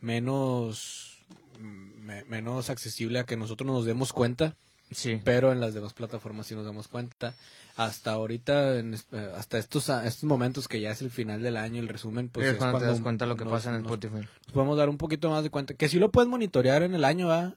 [0.00, 1.24] menos
[1.60, 4.56] me- menos accesible a que nosotros nos demos cuenta,
[4.90, 5.20] Sí.
[5.24, 7.34] pero en las demás plataformas sí nos damos cuenta.
[7.76, 11.80] Hasta ahorita, en eh, hasta estos estos momentos que ya es el final del año,
[11.80, 13.82] el resumen, pues es es cuando te das cuenta lo que nos- pasa en el
[13.82, 14.14] Spotify.
[14.46, 15.74] nos podemos dar un poquito más de cuenta.
[15.74, 17.54] Que sí lo puedes monitorear en el año, ¿va?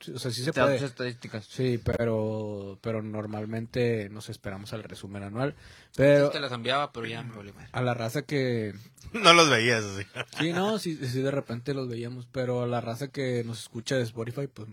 [0.00, 0.76] Sí, O sea, sí se Te puede.
[0.84, 1.44] estadísticas.
[1.46, 5.54] Sí, pero, pero normalmente nos esperamos al resumen anual.
[5.96, 7.52] Pero Te las enviaba, pero ya me madre.
[7.72, 8.74] a la raza que...
[9.12, 10.04] No los veías así.
[10.38, 13.96] Sí, no, sí, sí de repente los veíamos, pero a la raza que nos escucha
[13.96, 14.68] de Spotify, pues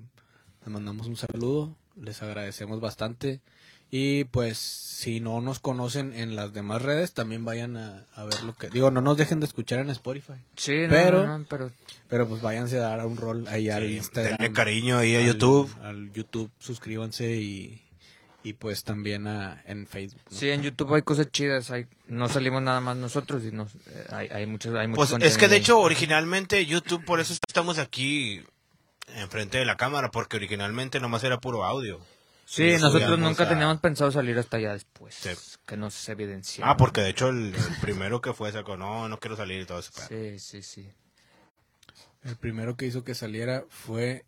[0.66, 3.42] les mandamos un saludo, les agradecemos bastante.
[3.92, 8.44] Y pues si no nos conocen en las demás redes, también vayan a, a ver
[8.44, 8.68] lo que...
[8.70, 11.72] Digo, no nos dejen de escuchar en Spotify, Sí, no, Pero- no, no, pero
[12.10, 14.38] pero pues váyanse a dar un rol ahí al Instagram.
[14.38, 15.70] denle cariño ahí a al- YouTube.
[15.84, 17.82] Al YouTube, suscríbanse y,
[18.44, 20.22] y pues también a, en Facebook.
[20.32, 20.38] ¿no?
[20.38, 21.70] sí, en YouTube hay cosas chidas.
[21.72, 25.24] Hay, no salimos nada más nosotros y nos, eh, hay, hay muchos, hay mucho Pues
[25.24, 25.62] es que de ahí.
[25.62, 28.42] hecho originalmente YouTube, por eso estamos aquí
[29.08, 32.00] enfrente de la cámara, porque originalmente nomás era puro audio.
[32.48, 35.16] Sí, nosotros nunca a- teníamos pensado salir hasta allá después.
[35.16, 35.30] Sí.
[35.66, 36.64] Que nos evidenció.
[36.66, 39.66] Ah, porque de hecho el, el primero que fue sacó, no, no quiero salir y
[39.66, 39.92] todo eso.
[40.08, 40.92] Sí, sí, sí.
[42.24, 44.26] El primero que hizo que saliera fue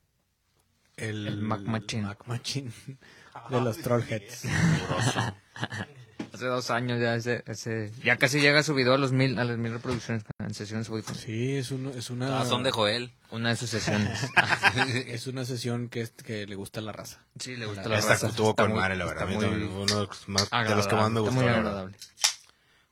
[0.95, 2.03] el, El Mac Machine.
[2.03, 2.71] Mac Machine
[3.49, 4.43] de los Trollheads.
[6.37, 9.43] Hace dos años ya ese, ese, ya casi llega su video a los mil, a
[9.43, 11.15] las mil reproducciones en sesiones Wicom.
[11.15, 13.11] Sí, es, uno, es una Ah, son de Joel.
[13.31, 14.19] Una de sus sesiones.
[15.07, 17.19] es una sesión que, es- que le gusta a la raza.
[17.39, 18.27] sí, le gusta La- la Esta raza.
[18.27, 19.27] estuvo Está con muy- madre, la verdad.
[19.27, 21.35] Muy uno de los, más- de los que más me gustó.
[21.35, 21.97] muy agradable.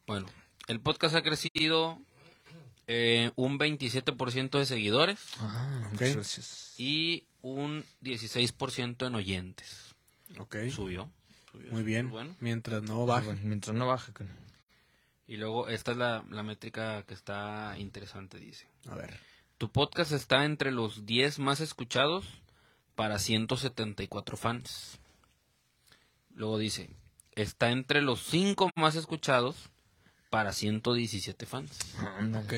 [0.08, 0.26] Bueno,
[0.68, 2.00] el podcast ha crecido
[2.88, 5.92] eh, un 27% de seguidores Ah, Ok.
[5.94, 6.74] muchas gracias.
[6.78, 9.94] y un 16% en oyentes.
[10.40, 11.10] Ok, Subió.
[11.56, 12.10] Subió, muy bien.
[12.10, 12.36] Bueno.
[12.40, 13.26] Mientras no Ah, baje.
[13.28, 14.12] bueno, mientras no baje.
[15.28, 18.68] Y luego esta es la, la métrica que está interesante, dice.
[18.90, 19.18] A ver.
[19.58, 22.26] Tu podcast está entre los 10 más escuchados
[22.96, 25.00] para 174 fans.
[26.34, 26.90] Luego dice,
[27.34, 29.70] está entre los 5 más escuchados
[30.30, 31.96] para 117 fans.
[32.36, 32.54] Ok.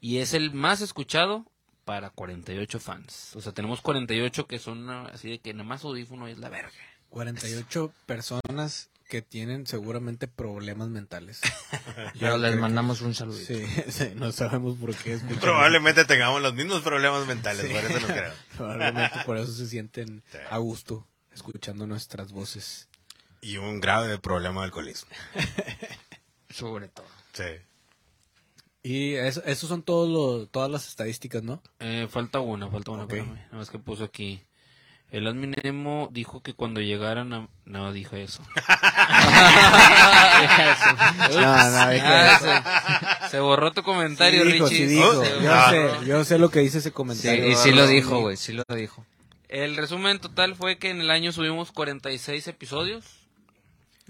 [0.00, 1.44] Y es el más escuchado
[1.84, 3.36] para 48 fans.
[3.36, 6.48] O sea, tenemos 48 que son ah, así de que nada más audífono es la
[6.48, 6.72] verga.
[7.10, 11.40] 48 personas que tienen seguramente problemas mentales.
[12.20, 13.38] Pero les mandamos un saludo.
[13.38, 15.38] Sí, sí, no sabemos por qué escuchan.
[15.38, 18.32] Probablemente tengamos los mismos problemas mentales, por eso no creo.
[18.56, 20.38] Probablemente por eso se sienten Sí.
[20.50, 22.88] a gusto escuchando nuestras voces.
[23.40, 25.10] Y un grave problema de alcoholismo.
[26.50, 27.06] Sobre todo.
[27.32, 27.44] Sí.
[28.82, 31.62] Y eso, esos son todos los, todas las estadísticas, ¿no?
[31.80, 33.04] Eh, falta una, falta una.
[33.04, 33.12] Ok.
[33.12, 33.34] espérame.
[33.36, 34.42] Nada más que puso aquí.
[35.10, 37.48] El admin Nemo dijo que cuando llegaran a...
[37.64, 38.42] No, dijo eso.
[41.32, 44.76] No, no, dije Ah, se, se borró tu comentario, Sí dijo, Richie.
[44.88, 45.24] sí dijo.
[45.24, 47.48] Se Yo sé, yo sé lo que dice ese Sí, comentario.
[47.48, 49.04] y sí lo dijo, güey, sí lo dijo.
[49.48, 53.04] El resumen total fue que en el año subimos 46 episodios,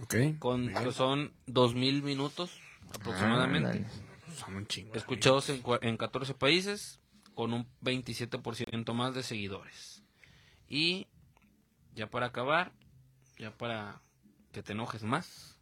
[0.03, 0.14] Ok.
[0.38, 2.51] con que son 2000 minutos
[2.94, 3.86] aproximadamente, Ándale.
[4.36, 4.94] Son un chingo.
[4.94, 7.01] escuchados en, en 14 países,
[7.34, 10.03] con un 27% más de seguidores.
[10.69, 11.07] Y
[11.95, 12.73] ya para acabar,
[13.39, 14.03] ya para
[14.53, 15.59] que te enojes más.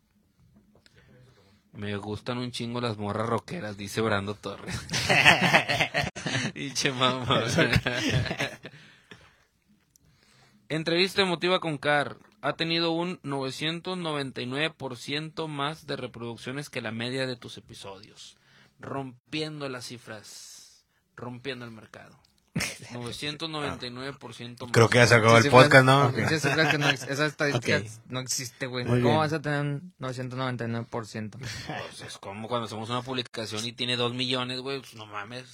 [1.73, 4.81] Me gustan un chingo las morras rockeras, dice Brando Torres.
[6.55, 7.45] Diche mamá.
[10.69, 12.19] Entrevista emotiva con Car.
[12.41, 18.39] Ha tenido un 999% más de reproducciones que la media de tus episodios.
[18.79, 20.87] Rompiendo las cifras.
[21.17, 22.21] Rompiendo el mercado.
[22.55, 24.73] 999% más.
[24.73, 26.13] Creo que ya se acabó el Sí, sí, podcast, ¿no?
[26.13, 26.49] sí, sí,
[27.09, 28.87] esa estadística no existe, güey.
[28.87, 31.31] ¿Cómo vas a tener un 999%?
[31.31, 34.81] Pues es como cuando hacemos una publicación y tiene 2 millones, güey.
[34.81, 35.45] pues no mames.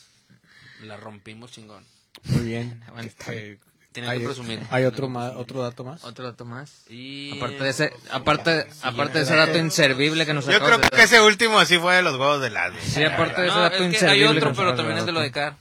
[0.82, 1.84] La rompimos chingón.
[2.24, 2.82] Muy bien.
[2.92, 3.58] Bueno, está Eh,
[3.92, 4.60] Tienen hay, que presumir.
[4.70, 6.04] ¿Hay otro, más, otro dato más?
[6.04, 6.84] Otro dato más.
[6.88, 7.36] Y...
[7.36, 11.02] Aparte de ese, aparte, aparte de ese dato inservible que nos Yo creo de que
[11.02, 12.78] ese último así fue de los huevos del alma.
[12.82, 13.92] Sí, aparte de ese No, dato es que hay
[14.22, 14.40] inservible.
[14.40, 15.30] que otro, pero también es de lo de.
[15.32, 15.56] Car.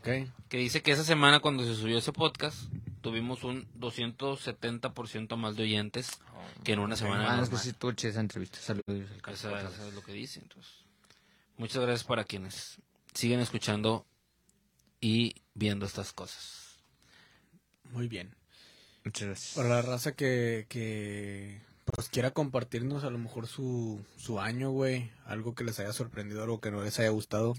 [0.00, 2.56] Que dice que esa semana cuando se subió ese podcast,
[3.00, 6.10] tuvimos un 270% más de oyentes
[6.64, 7.22] que en una semana.
[7.22, 7.60] Ah, es que normal.
[7.60, 8.58] sí, tú esa entrevista.
[8.58, 9.10] Saludos.
[9.26, 10.40] Eso, eso es lo que dice.
[10.40, 10.72] Entonces,
[11.56, 12.78] muchas gracias para quienes
[13.14, 14.06] siguen escuchando
[15.00, 16.78] y viendo estas cosas.
[17.90, 18.34] Muy bien.
[19.04, 19.54] Muchas gracias.
[19.54, 25.10] Para la raza que, que pues quiera compartirnos a lo mejor su, su año, güey.
[25.24, 27.54] Algo que les haya sorprendido, algo que no les haya gustado.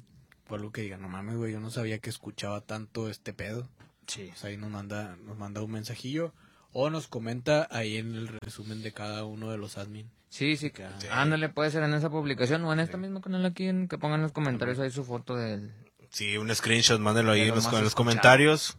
[0.50, 3.70] O algo que digan, no mames, güey, yo no sabía que escuchaba tanto este pedo.
[4.08, 4.26] Sí.
[4.30, 6.34] Pues ahí nos manda, nos manda un mensajillo.
[6.74, 10.10] O nos comenta ahí en el resumen de cada uno de los admin.
[10.30, 11.08] Sí, sí, Que- Sí.
[11.12, 14.20] Ándale, puede ser en esa publicación o en esta misma canal aquí, en, que pongan
[14.20, 15.72] en los comentarios ahí su foto del...
[16.12, 18.78] Sí, un screenshot, mándenlo ahí en lo los, en los comentarios.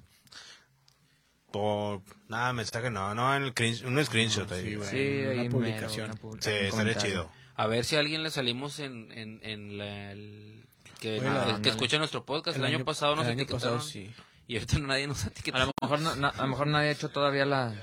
[1.52, 3.52] Por nada, mensaje no, no, en el
[3.86, 4.62] un screenshot ahí.
[4.62, 4.70] sí.
[4.70, 6.04] Sí, una ahí mero, publicación.
[6.06, 7.30] una Sí, publicación, un estaría chido.
[7.56, 10.64] A ver si a alguien le salimos en, en, en la- el-
[11.00, 11.70] que, Oye, la- el que ándale.
[11.70, 12.56] escucha nuestro podcast.
[12.58, 14.10] El, año, pasado nos el año etiquetaron pasado sí.
[14.46, 15.66] y ahorita nadie nos ha A etiquetado.
[15.66, 17.74] lo mejor, no, na- a lo mejor nadie ha hecho todavía la...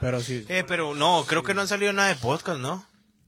[0.00, 0.44] Pero sí.
[0.48, 2.84] Eh, pero no, creo que no han salido nada de podcast, ¿no?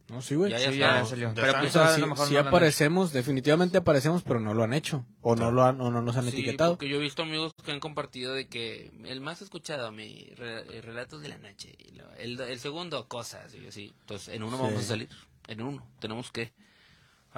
[0.08, 0.50] No, sí, güey.
[0.50, 0.70] Ya, ya
[1.04, 2.00] Sí, ya Pero pues O sea, a sí,
[2.32, 5.04] no aparecemos, definitivamente aparecemos, pero no lo han hecho.
[5.20, 6.72] O no lo han, o no nos han Sí, etiquetado.
[6.72, 10.80] porque yo he visto amigos que han compartido de que el más escuchado, mi re-
[10.80, 13.92] Relatos de la Noche, y lo- el, el segundo, Cosas, y así.
[14.00, 14.62] Entonces, en uno Sí.
[14.62, 15.08] vamos a salir,
[15.46, 16.52] en uno, tenemos que...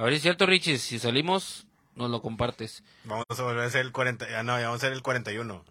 [0.00, 2.82] A ver si es cierto, Richie, si salimos, nos lo compartes.
[3.04, 5.62] Vamos a volver a ser el 40, ah, no, ya vamos a ser el 41.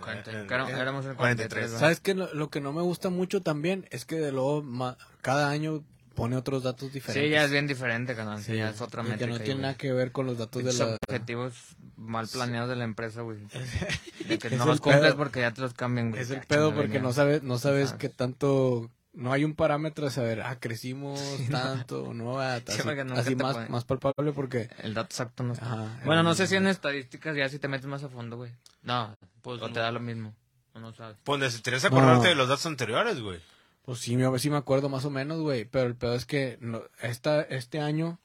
[0.00, 1.48] Cuarenta- Eh, claro, eh, éramos el 43.
[1.72, 1.80] 43.
[1.80, 2.14] ¿Sabes qué?
[2.14, 5.82] Lo, lo que no me gusta mucho también es que de luego ma- cada año
[6.14, 7.28] pone otros datos diferentes.
[7.28, 8.38] Sí, ya es bien diferente, canal.
[8.38, 9.30] Sí, Sí, ya es otra y que métrica.
[9.32, 10.96] no ahí, tiene nada que ver con los datos de la...
[11.06, 11.52] objetivos
[11.96, 13.38] mal planeados de la empresa, güey.
[14.28, 15.16] De que es no el los cumples pedo.
[15.16, 16.22] porque ya te los cambian, güey.
[16.22, 18.00] Es el Ya, pedo porque no sabes, no sabes sabes.
[18.00, 18.90] qué tanto...
[19.16, 21.18] No hay un parámetro de saber, ah, crecimos
[21.50, 24.68] tanto, no, ah, Sí, así, así más, más palpable porque...
[24.82, 25.64] El dato exacto no está.
[25.72, 28.52] Ajá, bueno, no sé si en estadísticas ya si te metes más a fondo, güey.
[28.82, 29.72] No, Pues o no.
[29.72, 30.34] te da lo mismo.
[30.74, 31.16] O no sabes.
[31.24, 32.28] Pues necesitarías acordarte No.
[32.28, 33.40] de los datos anteriores, güey.
[33.86, 36.58] Pues sí, me, sí me acuerdo más o menos, güey, pero el pedo es que
[36.60, 38.18] no, esta, este año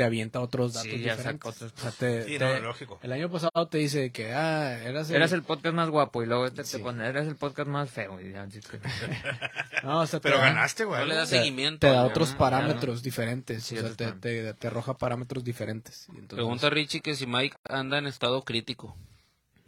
[0.00, 1.24] te avienta otros datos Sí, ya diferentes.
[1.24, 2.98] saca otros- O sea, te- Sí, te- no, lógico.
[3.02, 5.16] El año pasado te dice que, ah, eras el...
[5.16, 6.78] Eras el podcast más guapo y luego este Sí.
[6.78, 8.18] te pone, eras el podcast más feo.
[8.18, 8.80] Y ya, así que-
[9.84, 11.00] No, o sea, te Pero da- ganaste, güey.
[11.00, 11.80] No le das te- seguimiento.
[11.86, 12.10] Te da güey.
[12.10, 13.62] otros parámetros diferentes.
[13.62, 16.06] Sí, o sea, te, te, te arroja parámetros diferentes.
[16.08, 18.96] Y entonces- Pregunta Richie que si Mike anda en estado crítico.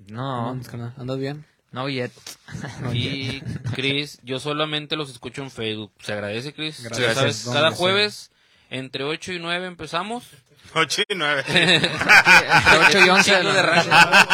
[0.08, 1.44] No, ¿Andas, bien?
[1.70, 2.10] no yet.
[2.92, 3.40] Y
[3.74, 5.92] Chris, yo solamente los escucho en Facebook.
[6.00, 6.82] Se agradece, Chris.
[6.82, 7.14] Gracias.
[7.14, 7.76] Sabes, cada sea.
[7.76, 8.31] jueves,
[8.72, 10.24] entre 8 y 9 empezamos.
[10.74, 11.44] 8 y 9.
[11.48, 14.28] Entre 8 y 11 de de raza.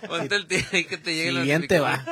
[0.08, 2.02] Ponte el ahí que te llegue la Siguiente va.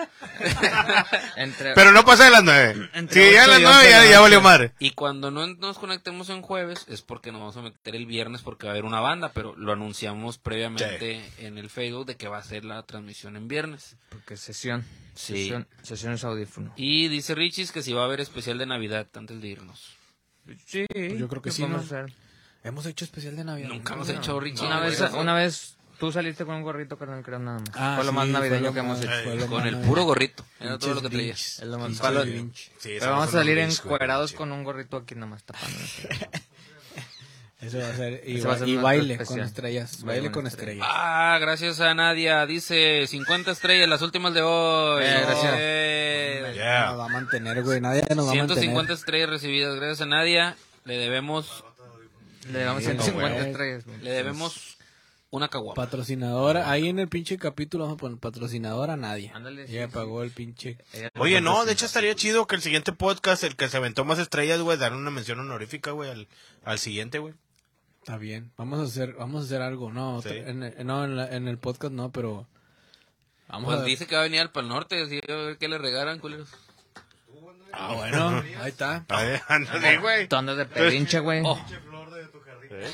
[1.37, 2.91] Entre, Pero no pasa de las 9.
[2.93, 4.19] Entre Si ya a las y 9 once ya, ya noche.
[4.19, 4.73] valió madre.
[4.79, 8.43] Y cuando no nos conectemos en jueves es porque nos vamos a meter el viernes
[8.43, 12.29] porque va a haber una banda, pero lo anunciamos previamente en el Facebook de que
[12.29, 13.97] va a ser la transmisión en viernes.
[14.11, 14.85] Porque sesión.
[15.15, 15.35] Sí.
[15.45, 16.73] Sesión, sesiones audífono.
[16.77, 19.98] Y dice Richis que si va a haber especial de Navidad antes de irnos.
[20.67, 21.77] Sí, yo creo que ¿qué sí, ¿no?
[21.77, 22.13] hacer?
[22.65, 23.69] Hemos hecho especial de Navidad.
[23.69, 24.03] Nunca ¿no?
[24.03, 24.67] hemos hecho Richie.
[24.67, 27.69] una, No, vez, una vez tú saliste con un gorrito, carnal, creo nada más.
[27.75, 29.49] Ah, fue lo sí, más navideño lo que hemos hecho.
[29.49, 30.45] Con el puro gorrito.
[30.61, 31.27] Era todo lo que traía.
[31.27, 31.61] Grinch.
[31.61, 31.93] Es lo más.
[32.79, 35.79] Sí, Pero vamos a salir encuerados con un gorrito aquí nada más tapando.
[37.61, 38.23] Eso va a ser.
[38.25, 39.39] Y, va a ser y baile especial.
[39.41, 40.05] con estrellas.
[40.05, 40.87] Baile Baile con estrellas.
[40.87, 40.89] estrellas.
[40.97, 42.47] Ah, gracias a Nadia.
[42.47, 45.03] Dice 50 estrellas, las últimas de hoy.
[45.05, 45.55] Eh, gracias.
[45.59, 46.87] Eh, Yeah.
[46.87, 47.81] Nos va a mantener, güey.
[47.81, 48.99] Nadie nos va a 150 mantener.
[48.99, 49.75] estrellas recibidas.
[49.77, 50.57] Gracias a Nadia.
[50.85, 51.65] Le debemos,
[52.53, 53.51] Le damos Sí, 150 güey.
[53.51, 53.85] estrellas.
[53.85, 53.99] güey.
[54.03, 54.79] le debemos
[55.31, 55.83] una caguapa.
[55.83, 56.71] Patrocinadora.
[56.71, 59.31] Ahí en el pinche capítulo vamos a poner patrocinadora nadie.
[59.35, 59.93] Ándale, sí, Ya sí.
[59.93, 60.79] pagó el pinche.
[60.95, 64.05] Ella- Oye, no, de hecho estaría chido que el siguiente podcast, el que se aventó
[64.05, 66.29] más estrellas, güey, dar una mención honorífica, güey, al,
[66.65, 67.35] al siguiente, güey.
[68.09, 68.51] Está bien.
[68.57, 69.93] Vamos a hacer, vamos a hacer algo.
[69.93, 70.29] No, Sí.
[70.31, 72.47] otra- en, el- no en, la- en el podcast no, pero.
[73.49, 75.69] Vamos Pues a dice que va a venir al Pal Norte, así a ver qué
[75.69, 76.49] le regalan, culeros.
[77.71, 78.43] Ah, bueno.
[78.63, 79.05] Ahí está.
[79.11, 80.27] A ver, ándale, güey.
[80.27, 81.43] Tú andas de pedinche, güey.
[81.45, 81.63] Oh.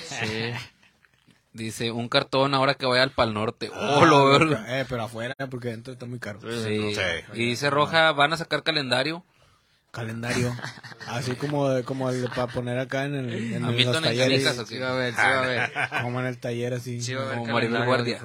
[0.09, 0.53] Sí.
[1.53, 3.71] Dice, un cartón ahora que vaya al Pal Norte.
[3.73, 4.81] Oh, lo verga.
[4.81, 6.41] Eh, pero afuera, porque dentro está muy caro.
[6.41, 6.93] Sí.
[6.93, 7.01] Sí.
[7.35, 9.25] Y dice Roja, van a sacar calendario.
[9.95, 10.55] Calendario.
[11.07, 14.59] Así como, como el para poner acá en, el, en A los en talleres.
[14.59, 15.73] ¿o Sí va a ver, sí va a ver.
[16.03, 17.01] Como en el taller así.
[17.01, 18.21] Sí va a haber Como Maribel Guardia.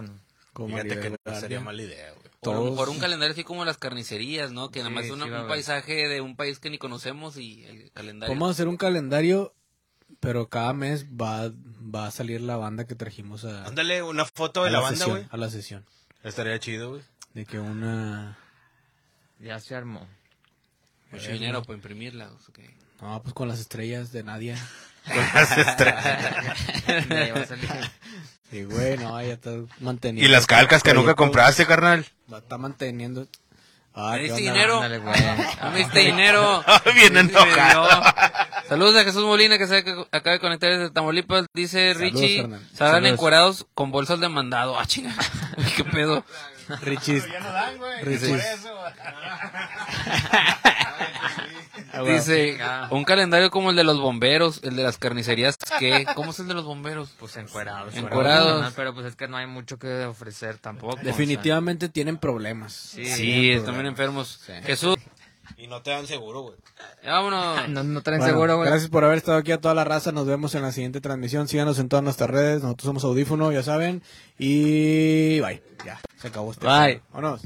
[0.53, 1.41] Como Fíjate que Maribel no Guardia.
[1.41, 2.19] sería mala idea, güey.
[2.41, 4.71] O a lo Todos- mejor un calendario así como las carnicerías, ¿no?
[4.71, 7.63] Que nada más Sí, es sí un paisaje de un país que ni conocemos y
[7.65, 8.33] el calendario.
[8.33, 9.53] Vamos a hacer un calendario,
[10.19, 14.63] pero cada mes va, va a salir la banda que trajimos a, Ándale, una foto
[14.63, 15.27] de la la banda, sesión, güey.
[15.29, 15.85] a la sesión.
[16.23, 17.01] Estaría chido, güey.
[17.33, 18.37] De que una...
[19.39, 20.07] Ya se armó.
[21.11, 22.29] Mucho dinero para imprimirla.
[23.01, 24.55] No, pues con las estrellas de Nadia.
[25.09, 25.45] Va a
[27.45, 27.69] salir.
[28.51, 30.31] Y güey, no, ya está y manteniendo.
[30.31, 32.05] las calcas que nunca compraste, carnal.
[32.35, 33.27] Está manteniendo.
[33.93, 34.79] Ah, ¿Me ¿qué diste dinero?
[34.79, 34.99] Güey.
[35.61, 36.63] No me diste dinero.
[36.95, 37.87] Bien enojado.
[38.67, 41.45] Saludos a Jesús Molina que se ac- acaba de conectar desde Tamaulipas.
[41.53, 44.79] Dice Saludos, Richie, salgan encuerados con bolsas de mandado.
[44.79, 45.13] Ah, chinga.
[45.75, 46.23] ¿Qué pedo?
[46.81, 47.19] Richie.
[47.21, 48.03] Ya no dan, güey.
[48.03, 48.29] Richie.
[48.29, 48.73] Por eso.
[51.91, 52.01] Ah.
[52.03, 52.87] Dice, chinga.
[52.91, 55.57] un calendario como el de los bomberos, el de las carnicerías.
[55.79, 56.05] ¿Qué?
[56.15, 57.09] ¿Cómo es el de los bomberos?
[57.19, 57.95] Pues encuerados.
[57.95, 58.61] Encuerados.
[58.63, 58.71] ¿no?
[58.75, 60.93] Pero pues es que no hay mucho que ofrecer tampoco.
[60.93, 61.03] o sea.
[61.03, 62.73] Definitivamente tienen problemas.
[62.73, 63.05] Sí.
[63.05, 64.39] Sí, tienen están bien enfermos.
[64.63, 64.97] Jesús,
[65.57, 66.55] Y no te dan seguro, güey.
[67.05, 67.67] vámonos.
[67.69, 68.69] No, no traen Bueno, seguro, güey.
[68.69, 70.11] gracias por haber estado aquí a toda la raza.
[70.11, 71.47] Nos vemos en la siguiente transmisión.
[71.47, 72.61] Síganos en todas nuestras redes.
[72.61, 74.03] Nosotros somos Audífono, ya saben.
[74.37, 75.61] Y bye.
[75.85, 76.65] Ya, se acabó este.
[76.65, 77.01] Bye.
[77.11, 77.41] Vámonos.